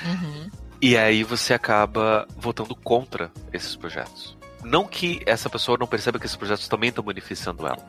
[0.05, 0.51] Uhum.
[0.83, 4.37] E aí você acaba votando contra esses projetos.
[4.64, 7.85] Não que essa pessoa não perceba que esses projetos também estão beneficiando ela.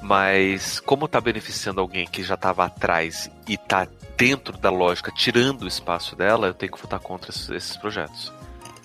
[0.00, 5.62] Mas como está beneficiando alguém que já estava atrás e está dentro da lógica, tirando
[5.62, 8.32] o espaço dela, eu tenho que votar contra esses, projetos.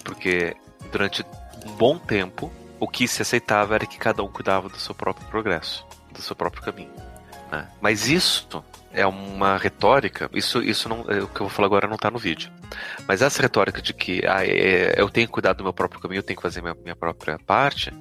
[0.03, 0.55] Porque
[0.91, 1.23] durante
[1.65, 5.27] um bom tempo, o que se aceitava era que cada um cuidava do seu próprio
[5.27, 6.93] progresso, do seu próprio caminho.
[7.51, 7.67] Né?
[7.81, 8.47] Mas isso
[8.91, 12.09] é uma retórica, isso, isso não, é, o que eu vou falar agora não está
[12.09, 12.51] no vídeo.
[13.07, 16.19] Mas essa retórica de que ah, é, eu tenho que cuidar do meu próprio caminho,
[16.19, 17.93] eu tenho que fazer minha, minha própria parte,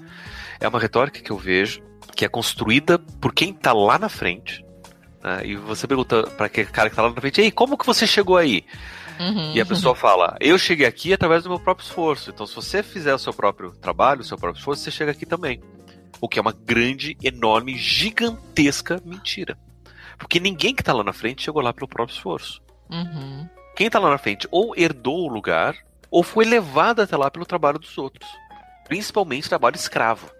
[0.60, 1.82] é uma retórica que eu vejo
[2.18, 4.64] que é construída por quem está lá na frente.
[5.22, 5.46] Né?
[5.46, 8.08] E você pergunta para aquele cara que está lá na frente, ei, como que você
[8.08, 8.64] chegou aí?
[9.20, 9.52] Uhum.
[9.54, 12.30] E a pessoa fala, eu cheguei aqui através do meu próprio esforço.
[12.30, 15.24] Então, se você fizer o seu próprio trabalho, o seu próprio esforço, você chega aqui
[15.24, 15.60] também.
[16.20, 19.56] O que é uma grande, enorme, gigantesca mentira.
[20.18, 22.60] Porque ninguém que está lá na frente chegou lá pelo próprio esforço.
[22.90, 23.48] Uhum.
[23.76, 25.76] Quem está lá na frente ou herdou o lugar,
[26.10, 28.28] ou foi levado até lá pelo trabalho dos outros.
[28.88, 30.30] Principalmente trabalho escravo.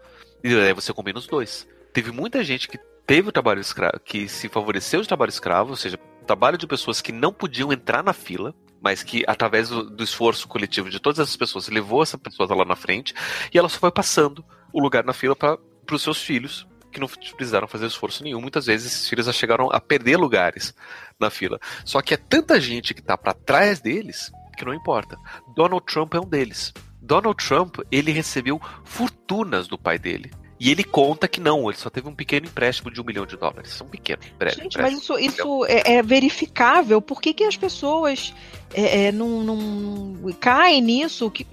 [0.42, 1.66] E aí você combina os dois.
[1.92, 5.76] Teve muita gente que teve o trabalho escravo, que se favoreceu de trabalho escravo, ou
[5.76, 10.04] seja, trabalho de pessoas que não podiam entrar na fila, mas que através do, do
[10.04, 13.14] esforço coletivo de todas essas pessoas levou essa pessoa lá na frente
[13.52, 15.58] e ela só foi passando o lugar na fila para
[15.90, 16.66] os seus filhos
[16.98, 18.40] que não precisaram fazer esforço nenhum.
[18.40, 20.74] Muitas vezes esses filhos já chegaram a perder lugares
[21.18, 21.60] na fila.
[21.84, 25.16] Só que é tanta gente que está para trás deles que não importa.
[25.54, 26.74] Donald Trump é um deles.
[27.00, 30.30] Donald Trump, ele recebeu fortunas do pai dele.
[30.60, 33.36] E ele conta que não, ele só teve um pequeno empréstimo de um milhão de
[33.36, 33.80] dólares.
[33.80, 34.64] Um pequeno empréstimo.
[34.64, 37.00] Gente, mas isso, isso é, é, verificável.
[37.00, 38.34] Por que, que as pessoas
[38.74, 41.30] é, é, não, não caem nisso?
[41.30, 41.46] Que...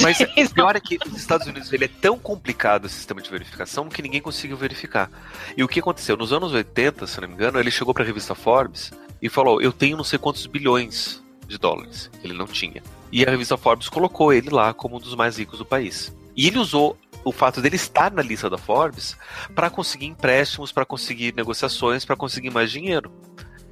[0.00, 3.30] Mas o pior é que os Estados Unidos ele é tão complicado o sistema de
[3.30, 5.10] verificação que ninguém conseguiu verificar.
[5.56, 6.16] E o que aconteceu?
[6.16, 9.60] Nos anos 80, se não me engano, ele chegou para a revista Forbes e falou:
[9.60, 12.10] Eu tenho não sei quantos bilhões de dólares.
[12.22, 12.82] Ele não tinha.
[13.12, 16.14] E a revista Forbes colocou ele lá como um dos mais ricos do país.
[16.36, 19.16] E ele usou o fato dele estar na lista da Forbes
[19.54, 23.10] para conseguir empréstimos, para conseguir negociações, para conseguir mais dinheiro.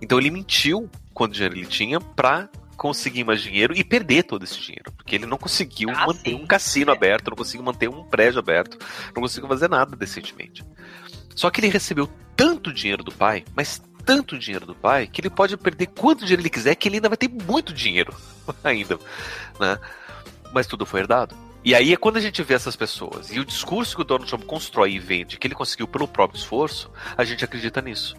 [0.01, 2.49] Então ele mentiu quanto dinheiro ele tinha para
[2.83, 6.35] conseguir mais dinheiro e perder todo esse dinheiro, porque ele não conseguiu ah, manter sim.
[6.35, 8.77] um cassino aberto, não conseguiu manter um prédio aberto,
[9.15, 10.65] não conseguiu fazer nada decentemente.
[11.37, 15.31] Só que ele recebeu tanto dinheiro do pai, mas tanto dinheiro do pai que ele
[15.31, 18.13] pode perder quanto dinheiro ele quiser, que ele ainda vai ter muito dinheiro
[18.65, 18.99] ainda,
[19.61, 19.79] né?
[20.53, 21.37] Mas tudo foi herdado.
[21.65, 24.29] E aí é quando a gente vê essas pessoas e o discurso que o Donald
[24.29, 28.17] Trump constrói e vende, que ele conseguiu pelo próprio esforço, a gente acredita nisso.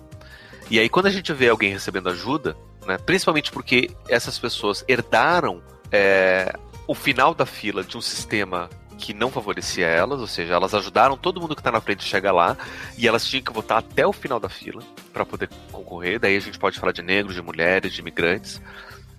[0.71, 2.55] E aí quando a gente vê alguém recebendo ajuda,
[2.85, 5.61] né, principalmente porque essas pessoas herdaram
[5.91, 6.53] é,
[6.87, 11.17] o final da fila de um sistema que não favorecia elas, ou seja, elas ajudaram
[11.17, 12.55] todo mundo que está na frente a chegar lá
[12.97, 14.81] e elas tinham que votar até o final da fila
[15.11, 16.19] para poder concorrer.
[16.19, 18.61] Daí a gente pode falar de negros, de mulheres, de imigrantes.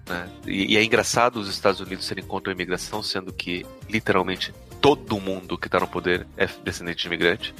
[0.09, 0.29] Né?
[0.47, 5.21] E, e, é engraçado os Estados Unidos serem contra a imigração, sendo que literalmente todo
[5.21, 7.55] mundo que está no poder é descendente de imigrante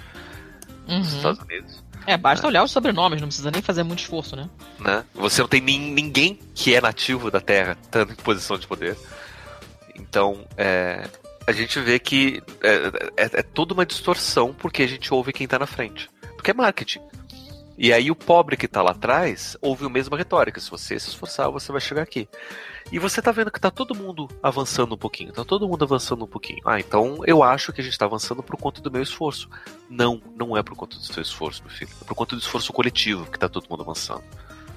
[0.89, 1.01] uhum.
[1.01, 1.84] Estados Unidos.
[2.07, 4.49] É, basta olhar os sobrenomes, não precisa nem fazer muito esforço, né?
[4.79, 5.05] né?
[5.15, 8.97] Você não tem ninguém que é nativo da Terra estando em posição de poder.
[9.95, 11.09] Então, é,
[11.47, 12.75] a gente vê que é,
[13.17, 16.11] é, é toda uma distorção porque a gente ouve quem está na frente.
[16.35, 17.01] Porque é marketing.
[17.77, 20.61] E aí o pobre que está lá atrás ouve a mesma retórica.
[20.61, 22.29] Se você se esforçar, você vai chegar aqui.
[22.93, 25.31] E você está vendo que está todo mundo avançando um pouquinho.
[25.31, 26.61] Está todo mundo avançando um pouquinho.
[26.65, 29.49] Ah, então eu acho que a gente está avançando por conta do meu esforço.
[29.89, 31.91] Não, não é por conta do seu esforço, meu filho.
[32.01, 34.23] É por conta do esforço coletivo que está todo mundo avançando.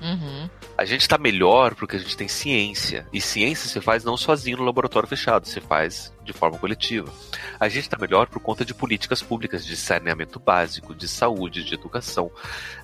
[0.01, 0.49] Uhum.
[0.77, 3.07] A gente está melhor porque a gente tem ciência.
[3.11, 7.11] E ciência se faz não sozinho no laboratório fechado, se faz de forma coletiva.
[7.59, 11.73] A gente está melhor por conta de políticas públicas de saneamento básico, de saúde, de
[11.73, 12.29] educação.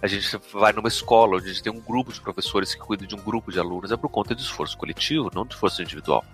[0.02, 3.06] A gente vai numa escola onde a gente tem um grupo de professores que cuida
[3.06, 6.26] de um grupo de alunos, é por conta de esforço coletivo, não de esforço individual.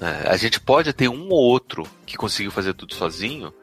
[0.00, 3.54] É, a gente pode ter um ou outro que conseguiu fazer tudo sozinho,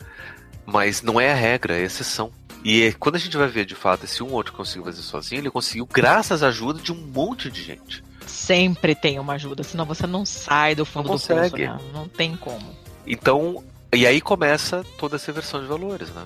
[0.65, 2.31] mas não é a regra, é a exceção.
[2.63, 5.41] E quando a gente vai ver de fato esse um ou outro conseguiu fazer sozinho,
[5.41, 8.03] ele conseguiu graças à ajuda de um monte de gente.
[8.25, 11.79] Sempre tem uma ajuda, senão você não sai do fundo não do poço, né?
[11.93, 12.75] Não tem como.
[13.07, 16.23] Então, e aí começa toda essa versão de valores, né?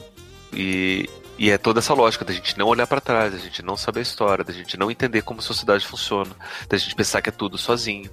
[0.52, 3.78] E, e é toda essa lógica da gente não olhar para trás, da gente não
[3.78, 6.32] saber a história, da gente não entender como a sociedade funciona,
[6.68, 8.10] da gente pensar que é tudo sozinho.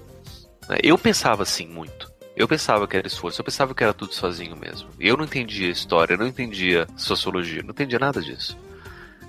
[0.69, 0.79] Né?
[0.83, 2.10] Eu pensava assim muito.
[2.41, 4.89] Eu pensava que era esforço, eu pensava que era tudo sozinho mesmo.
[4.99, 8.59] Eu não entendia história, eu não entendia sociologia, não entendia nada disso.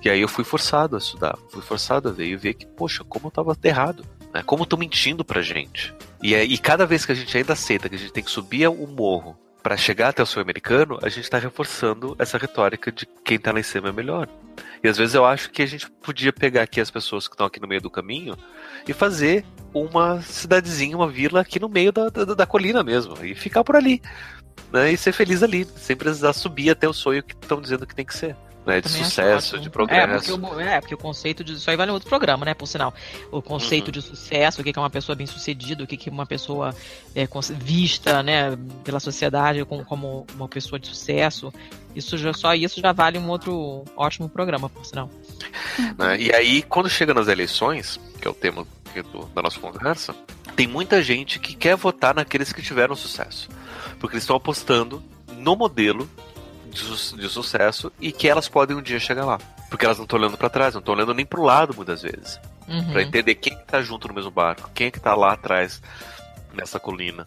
[0.02, 3.04] E aí eu fui forçado a estudar, fui forçado a ver e ver que, poxa,
[3.04, 4.42] como eu tava errado, né?
[4.44, 5.94] Como estão mentindo pra gente.
[6.24, 8.32] E, é, e cada vez que a gente ainda aceita que a gente tem que
[8.32, 12.94] subir o morro para chegar até o sonho americano, a gente está reforçando essa retórica
[12.94, 14.30] de quem está lá em cima é melhor.
[14.82, 17.46] E às vezes eu acho que a gente podia pegar aqui as pessoas que estão
[17.46, 18.38] aqui no meio do caminho
[18.88, 19.44] e fazer
[19.74, 23.76] uma cidadezinha, uma vila aqui no meio da, da, da colina mesmo, e ficar por
[23.76, 24.02] ali.
[24.72, 27.96] Né, e ser feliz ali, sem precisar subir até o sonho que estão dizendo que
[27.96, 30.34] tem que ser né, de sucesso, de progresso.
[30.34, 31.54] É porque, o, é, porque o conceito de.
[31.54, 32.54] Isso aí vale outro programa, né?
[32.54, 32.94] Por sinal.
[33.32, 33.92] O conceito uhum.
[33.92, 36.74] de sucesso, o que é uma pessoa bem sucedida, o que é uma pessoa
[37.16, 41.52] é, vista né, pela sociedade como, como uma pessoa de sucesso.
[41.96, 45.10] Isso já, só isso já vale um outro ótimo programa, por sinal.
[45.98, 48.66] Né, e aí, quando chega nas eleições, que é o tema
[49.02, 50.16] do, da nossa conversa,
[50.56, 53.50] tem muita gente que quer votar naqueles que tiveram sucesso.
[54.00, 55.02] Porque eles estão apostando
[55.38, 56.10] no modelo
[56.70, 59.40] de, su de, sucesso e que elas podem um dia chegar lá.
[59.70, 62.40] Porque elas não estão olhando para trás, não estão olhando nem pro lado muitas vezes.
[62.68, 62.92] Uhum.
[62.92, 65.82] para entender quem está junto no mesmo barco, quem é que está lá atrás
[66.54, 67.26] nessa colina,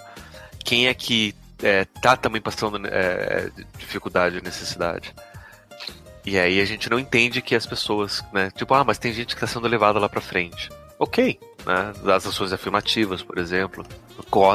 [0.64, 5.14] quem é que é, tá também passando é, dificuldade, necessidade.
[6.24, 8.50] E aí a gente não entende que as pessoas, né?
[8.52, 10.70] Tipo, ah, mas tem gente que está sendo levada lá para frente.
[11.04, 11.92] Ok, né?
[12.02, 13.84] Das ações afirmativas, por exemplo,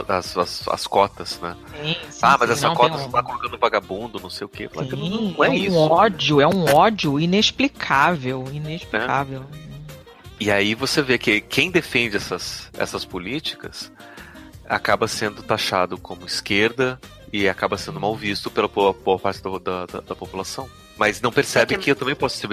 [0.08, 1.56] as, as, as cotas, né?
[1.80, 4.68] Sim, sim, ah, mas sim, essa cota você tá colocando vagabundo, não sei o quê.
[4.68, 5.78] Sim, não, não é, é, um isso.
[5.78, 9.46] ódio, é um ódio inexplicável, inexplicável.
[9.66, 9.70] É.
[10.40, 13.92] E aí você vê que quem defende essas, essas políticas
[14.68, 17.00] acaba sendo taxado como esquerda
[17.32, 20.68] e acaba sendo mal visto pela boa, boa parte da, da, da, população.
[20.98, 21.84] Mas não percebe é que...
[21.84, 22.48] que eu também posso ser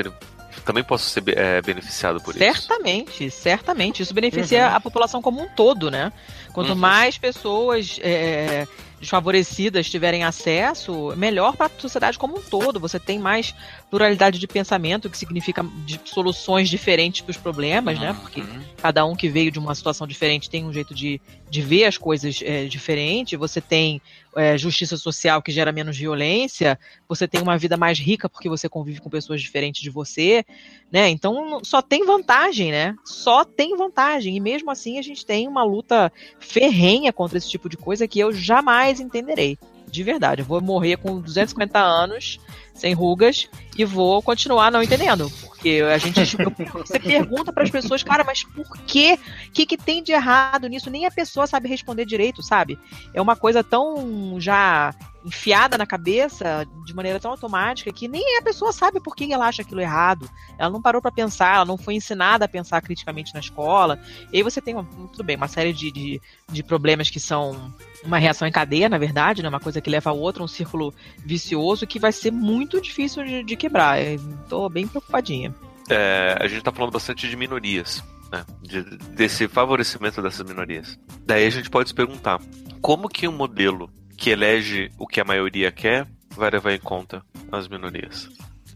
[0.64, 3.40] também posso ser é, beneficiado por certamente, isso.
[3.40, 4.02] Certamente, certamente.
[4.02, 4.76] Isso beneficia uhum.
[4.76, 6.12] a população como um todo, né?
[6.52, 6.76] Quanto uhum.
[6.76, 8.66] mais pessoas é,
[9.00, 12.80] desfavorecidas tiverem acesso, melhor para a sociedade como um todo.
[12.80, 13.54] Você tem mais
[13.90, 15.64] pluralidade de pensamento, que significa
[16.04, 18.16] soluções diferentes para os problemas, né?
[18.20, 18.62] Porque uhum.
[18.78, 21.98] cada um que veio de uma situação diferente tem um jeito de, de ver as
[21.98, 23.36] coisas é, diferente.
[23.36, 24.00] Você tem
[24.36, 26.78] é, justiça social que gera menos violência.
[27.08, 30.44] Você tem uma vida mais rica porque você convive com pessoas diferentes de você,
[30.92, 31.08] né?
[31.08, 32.94] Então só tem vantagem, né?
[33.04, 34.36] Só tem vantagem.
[34.36, 38.20] E mesmo assim a gente tem uma luta ferrenha contra esse tipo de coisa que
[38.20, 39.58] eu jamais entenderei.
[39.90, 42.40] De verdade, eu vou morrer com 250 anos,
[42.76, 45.30] sem rugas, e vou continuar não entendendo.
[45.40, 46.36] Porque a gente.
[46.72, 49.18] você pergunta para as pessoas, cara, mas por quê?
[49.48, 50.90] O que, que tem de errado nisso?
[50.90, 52.78] Nem a pessoa sabe responder direito, sabe?
[53.12, 54.94] É uma coisa tão já
[55.26, 59.48] enfiada na cabeça de maneira tão automática que nem a pessoa sabe por que ela
[59.48, 60.30] acha aquilo errado.
[60.56, 63.98] Ela não parou para pensar, ela não foi ensinada a pensar criticamente na escola.
[64.32, 64.76] E aí você tem,
[65.10, 67.74] tudo bem, uma série de, de, de problemas que são
[68.04, 69.48] uma reação em cadeia, na verdade, né?
[69.48, 73.42] uma coisa que leva a outra, um círculo vicioso que vai ser muito difícil de,
[73.42, 74.00] de quebrar.
[74.00, 75.54] Estou bem preocupadinha.
[75.88, 78.02] É, a gente está falando bastante de minorias.
[78.30, 78.82] Né, de,
[79.14, 80.98] desse favorecimento dessas minorias.
[81.24, 82.40] Daí a gente pode se perguntar:
[82.80, 87.22] como que um modelo que elege o que a maioria quer vai levar em conta
[87.52, 88.28] as minorias.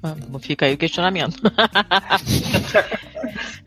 [0.02, 1.40] Ah, fica aí o questionamento.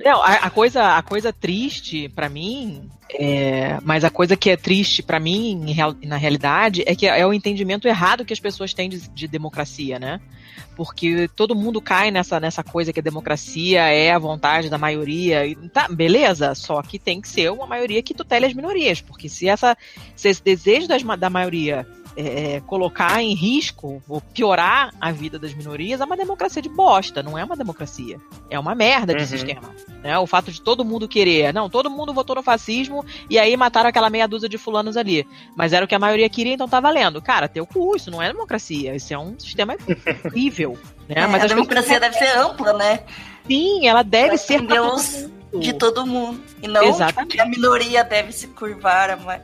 [0.04, 4.58] Não, a, a, coisa, a coisa triste para mim, é, mas a coisa que é
[4.58, 8.74] triste para mim real, na realidade é que é o entendimento errado que as pessoas
[8.74, 10.20] têm de, de, democracia, né?
[10.76, 15.46] Porque todo mundo cai nessa, nessa coisa que a democracia é a vontade da maioria.
[15.46, 19.30] E tá, beleza, só que tem que ser uma maioria que tutele as minorias, porque
[19.30, 19.78] se, essa,
[20.18, 25.54] se esse desejo das, da maioria é, colocar em risco ou piorar a vida das
[25.54, 28.18] minorias é uma democracia de bosta, não é uma democracia.
[28.50, 29.28] É uma merda de uhum.
[29.28, 29.70] sistema.
[30.04, 30.18] Né?
[30.20, 31.54] O fato de todo mundo querer.
[31.54, 35.26] Não, todo mundo votou no fascismo e aí mataram aquela meia dúzia de fulanos ali.
[35.56, 37.22] Mas era o que a maioria queria, então tá valendo.
[37.22, 38.96] Cara, teu cu, isso não é democracia.
[38.96, 39.76] Isso é um sistema
[40.26, 40.78] horrível.
[41.08, 41.16] Né?
[41.18, 43.02] É, Mas a democracia deve ser ampla, né?
[43.48, 45.28] Sim, ela deve ser Deus
[45.60, 46.42] de todo mundo.
[46.62, 46.82] E não
[47.28, 49.40] que a minoria deve se curvar a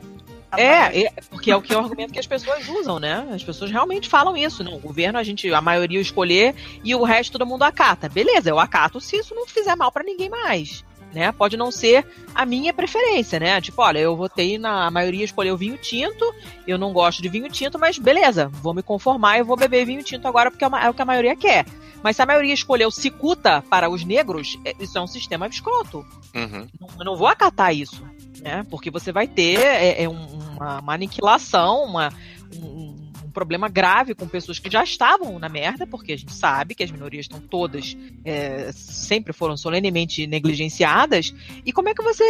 [0.56, 3.28] é, é, porque é o que é o argumento que as pessoas usam, né?
[3.32, 4.64] As pessoas realmente falam isso.
[4.64, 8.08] Não, o governo, a gente, a maioria escolher e o resto todo mundo acata.
[8.08, 10.84] Beleza, eu acato se isso não fizer mal para ninguém mais.
[11.12, 11.32] Né?
[11.32, 13.60] Pode não ser a minha preferência, né?
[13.60, 16.24] Tipo, olha, eu votei na a maioria escolheu vinho tinto,
[16.66, 20.04] eu não gosto de vinho tinto, mas beleza, vou me conformar e vou beber vinho
[20.04, 21.66] tinto agora porque é, é o que a maioria quer.
[22.00, 26.06] Mas se a maioria escolheu cicuta para os negros, é, isso é um sistema escroto.
[26.32, 26.68] Uhum.
[26.80, 28.04] Não, eu não vou acatar isso
[28.40, 28.66] né?
[28.70, 32.12] Porque você vai ter é, é uma, uma, aniquilação, uma,
[32.56, 32.96] um,
[33.30, 36.82] um problema grave com pessoas que já estavam na merda, porque a gente sabe que
[36.82, 41.32] as minorias estão todas, é, sempre foram solenemente negligenciadas.
[41.64, 42.24] E como é que você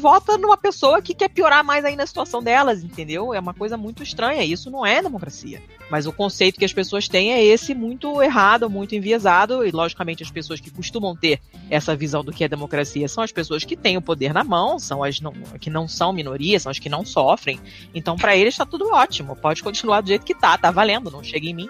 [0.00, 3.34] vota numa pessoa que quer piorar mais ainda a situação delas, entendeu?
[3.34, 4.42] É uma coisa muito estranha.
[4.42, 5.62] Isso não é democracia.
[5.90, 10.22] Mas o conceito que as pessoas têm é esse muito errado, muito enviesado, e logicamente
[10.22, 11.40] as pessoas que costumam ter
[11.70, 14.78] essa visão do que é democracia são as pessoas que têm o poder na mão,
[14.78, 17.60] são as não, que não são minorias, são as que não sofrem.
[17.94, 21.24] Então, para eles está tudo ótimo, pode continuar do jeito que tá, tá valendo, não
[21.24, 21.68] chega em mim.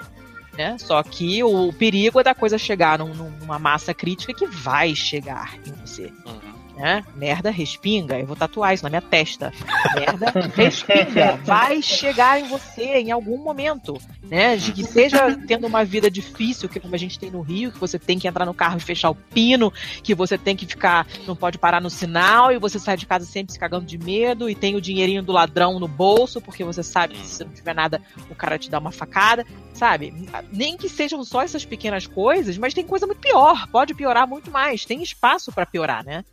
[0.56, 0.76] Né?
[0.78, 5.54] Só que o perigo é da coisa chegar num, numa massa crítica que vai chegar
[5.66, 6.12] em você.
[6.24, 7.02] Uhum né?
[7.14, 8.18] Merda respinga.
[8.18, 9.52] Eu vou tatuar isso na minha testa.
[9.94, 11.36] Merda respinga.
[11.44, 14.56] Vai chegar em você em algum momento, né?
[14.56, 17.80] De que seja tendo uma vida difícil, que como a gente tem no Rio, que
[17.80, 19.72] você tem que entrar no carro e fechar o pino,
[20.02, 23.24] que você tem que ficar, não pode parar no sinal e você sai de casa
[23.24, 26.82] sempre se cagando de medo e tem o dinheirinho do ladrão no bolso, porque você
[26.82, 30.12] sabe que se não tiver nada, o cara te dá uma facada, sabe?
[30.52, 34.50] Nem que sejam só essas pequenas coisas, mas tem coisa muito pior, pode piorar muito
[34.50, 36.24] mais, tem espaço para piorar, né?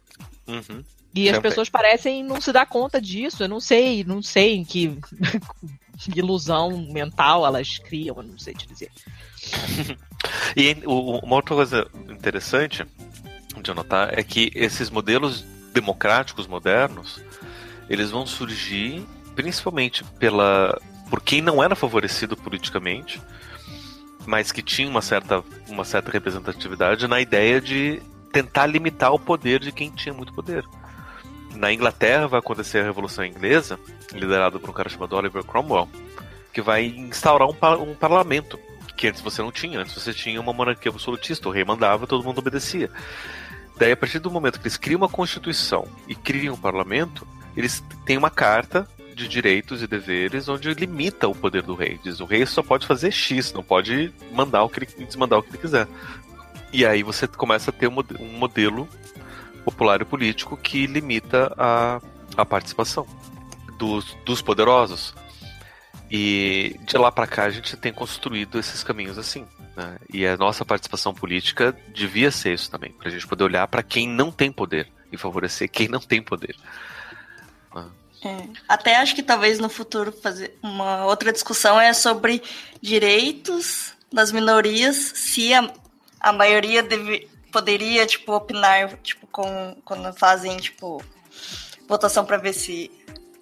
[0.48, 0.84] Uhum.
[1.16, 3.44] E as pessoas parecem não se dar conta disso.
[3.44, 4.98] Eu não sei, não sei em que
[6.16, 8.92] ilusão mental elas criam, eu não sei te dizer.
[10.58, 12.86] e uma outra coisa interessante
[13.62, 17.22] de anotar é que esses modelos democráticos modernos
[17.90, 20.80] eles vão surgir principalmente pela
[21.10, 23.22] por quem não era favorecido politicamente,
[24.26, 28.02] mas que tinha uma certa, uma certa representatividade na ideia de
[28.34, 30.66] tentar limitar o poder de quem tinha muito poder.
[31.56, 33.80] Na Inglaterra vai acontecer a Revolução Inglesa,
[34.12, 35.88] liderada por um cara chamado Oliver Cromwell,
[36.52, 38.60] que vai instaurar um, um parlamento
[38.98, 39.80] que antes você não tinha.
[39.80, 42.90] Antes você tinha uma monarquia absolutista, o rei mandava, todo mundo obedecia.
[43.78, 47.84] Daí, a partir do momento que eles criam uma constituição e criam um parlamento, eles
[48.06, 52.00] têm uma carta de direitos e deveres onde limita o poder do rei.
[52.04, 55.44] Diz o rei só pode fazer X, não pode mandar o que ele, desmandar o
[55.44, 55.88] que ele quiser.
[56.74, 58.90] E aí você começa a ter um modelo
[59.64, 62.02] popular e político que limita a,
[62.36, 63.08] a participação
[63.78, 65.14] dos, dos poderosos.
[66.10, 69.46] E de lá para cá a gente tem construído esses caminhos assim.
[69.78, 69.98] Né?
[70.12, 73.84] E a nossa participação política devia ser isso também, para a gente poder olhar para
[73.84, 76.56] quem não tem poder e favorecer quem não tem poder.
[78.26, 78.48] É.
[78.68, 82.42] Até acho que talvez no futuro fazer uma outra discussão é sobre
[82.82, 85.70] direitos das minorias, se a,
[86.24, 91.04] a maioria deve, poderia tipo opinar tipo com quando fazem tipo
[91.88, 92.90] votação para ver se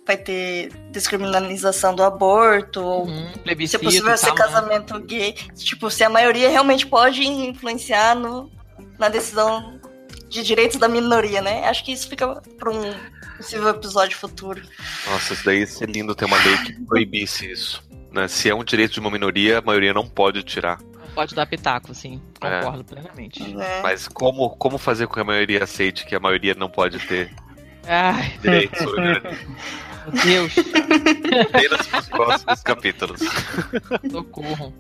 [0.06, 3.32] vai ter descriminalização do aborto ou uhum,
[3.68, 4.36] se é possível ser né?
[4.36, 8.52] casamento gay, tipo se a maioria realmente pode influenciar no,
[8.98, 9.80] na decisão
[10.28, 11.68] de direitos da minoria, né?
[11.68, 12.94] Acho que isso fica para um
[13.36, 14.62] possível episódio futuro.
[15.06, 17.84] Nossa, isso daí ia ser lindo ter uma lei que proibisse isso.
[18.12, 18.28] Né?
[18.30, 20.80] Se é um direito de uma minoria, a maioria não pode tirar.
[21.14, 22.22] Pode dar pitaco, sim.
[22.40, 22.84] Concordo é.
[22.84, 23.44] plenamente.
[23.60, 23.82] É.
[23.82, 27.32] Mas como, como fazer com que a maioria aceite que a maioria não pode ter
[27.88, 28.38] Ai.
[28.42, 29.02] direitos sobre
[30.08, 30.56] Meu Deus.
[31.54, 33.20] Apenas para os próximos capítulos.
[34.12, 34.74] Socorro.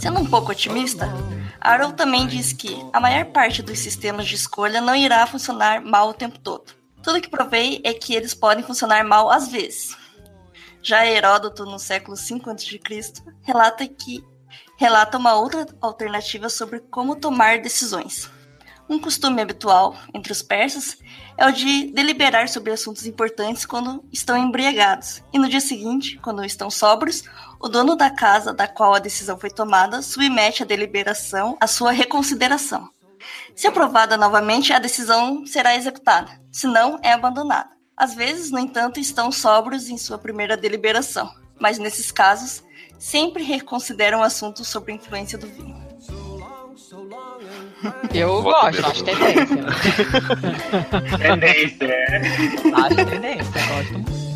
[0.00, 1.06] Sendo um pouco otimista,
[1.60, 6.08] Arrow também diz que a maior parte dos sistemas de escolha não irá funcionar mal
[6.08, 6.72] o tempo todo.
[7.02, 9.94] Tudo que provei é que eles podem funcionar mal às vezes.
[10.82, 14.24] Já Heródoto, no século V a.C., relata que
[14.78, 18.30] relata uma outra alternativa sobre como tomar decisões.
[18.88, 20.96] Um costume habitual entre os persas
[21.36, 26.44] é o de deliberar sobre assuntos importantes quando estão embriagados, e no dia seguinte, quando
[26.44, 27.22] estão sóbrios,
[27.60, 31.92] o dono da casa da qual a decisão foi tomada submete a deliberação à sua
[31.92, 32.88] reconsideração.
[33.54, 37.68] Se aprovada novamente, a decisão será executada, se não, é abandonada.
[37.94, 41.30] Às vezes, no entanto, estão sóbrios em sua primeira deliberação,
[41.60, 42.64] mas nesses casos,
[42.98, 45.78] sempre reconsideram o assunto sob a influência do vinho.
[48.14, 49.46] Eu gosto, acho tendência.
[51.18, 52.16] tendência, é.
[52.74, 54.29] Acho tendência, gosto muito.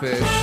[0.00, 0.37] fish.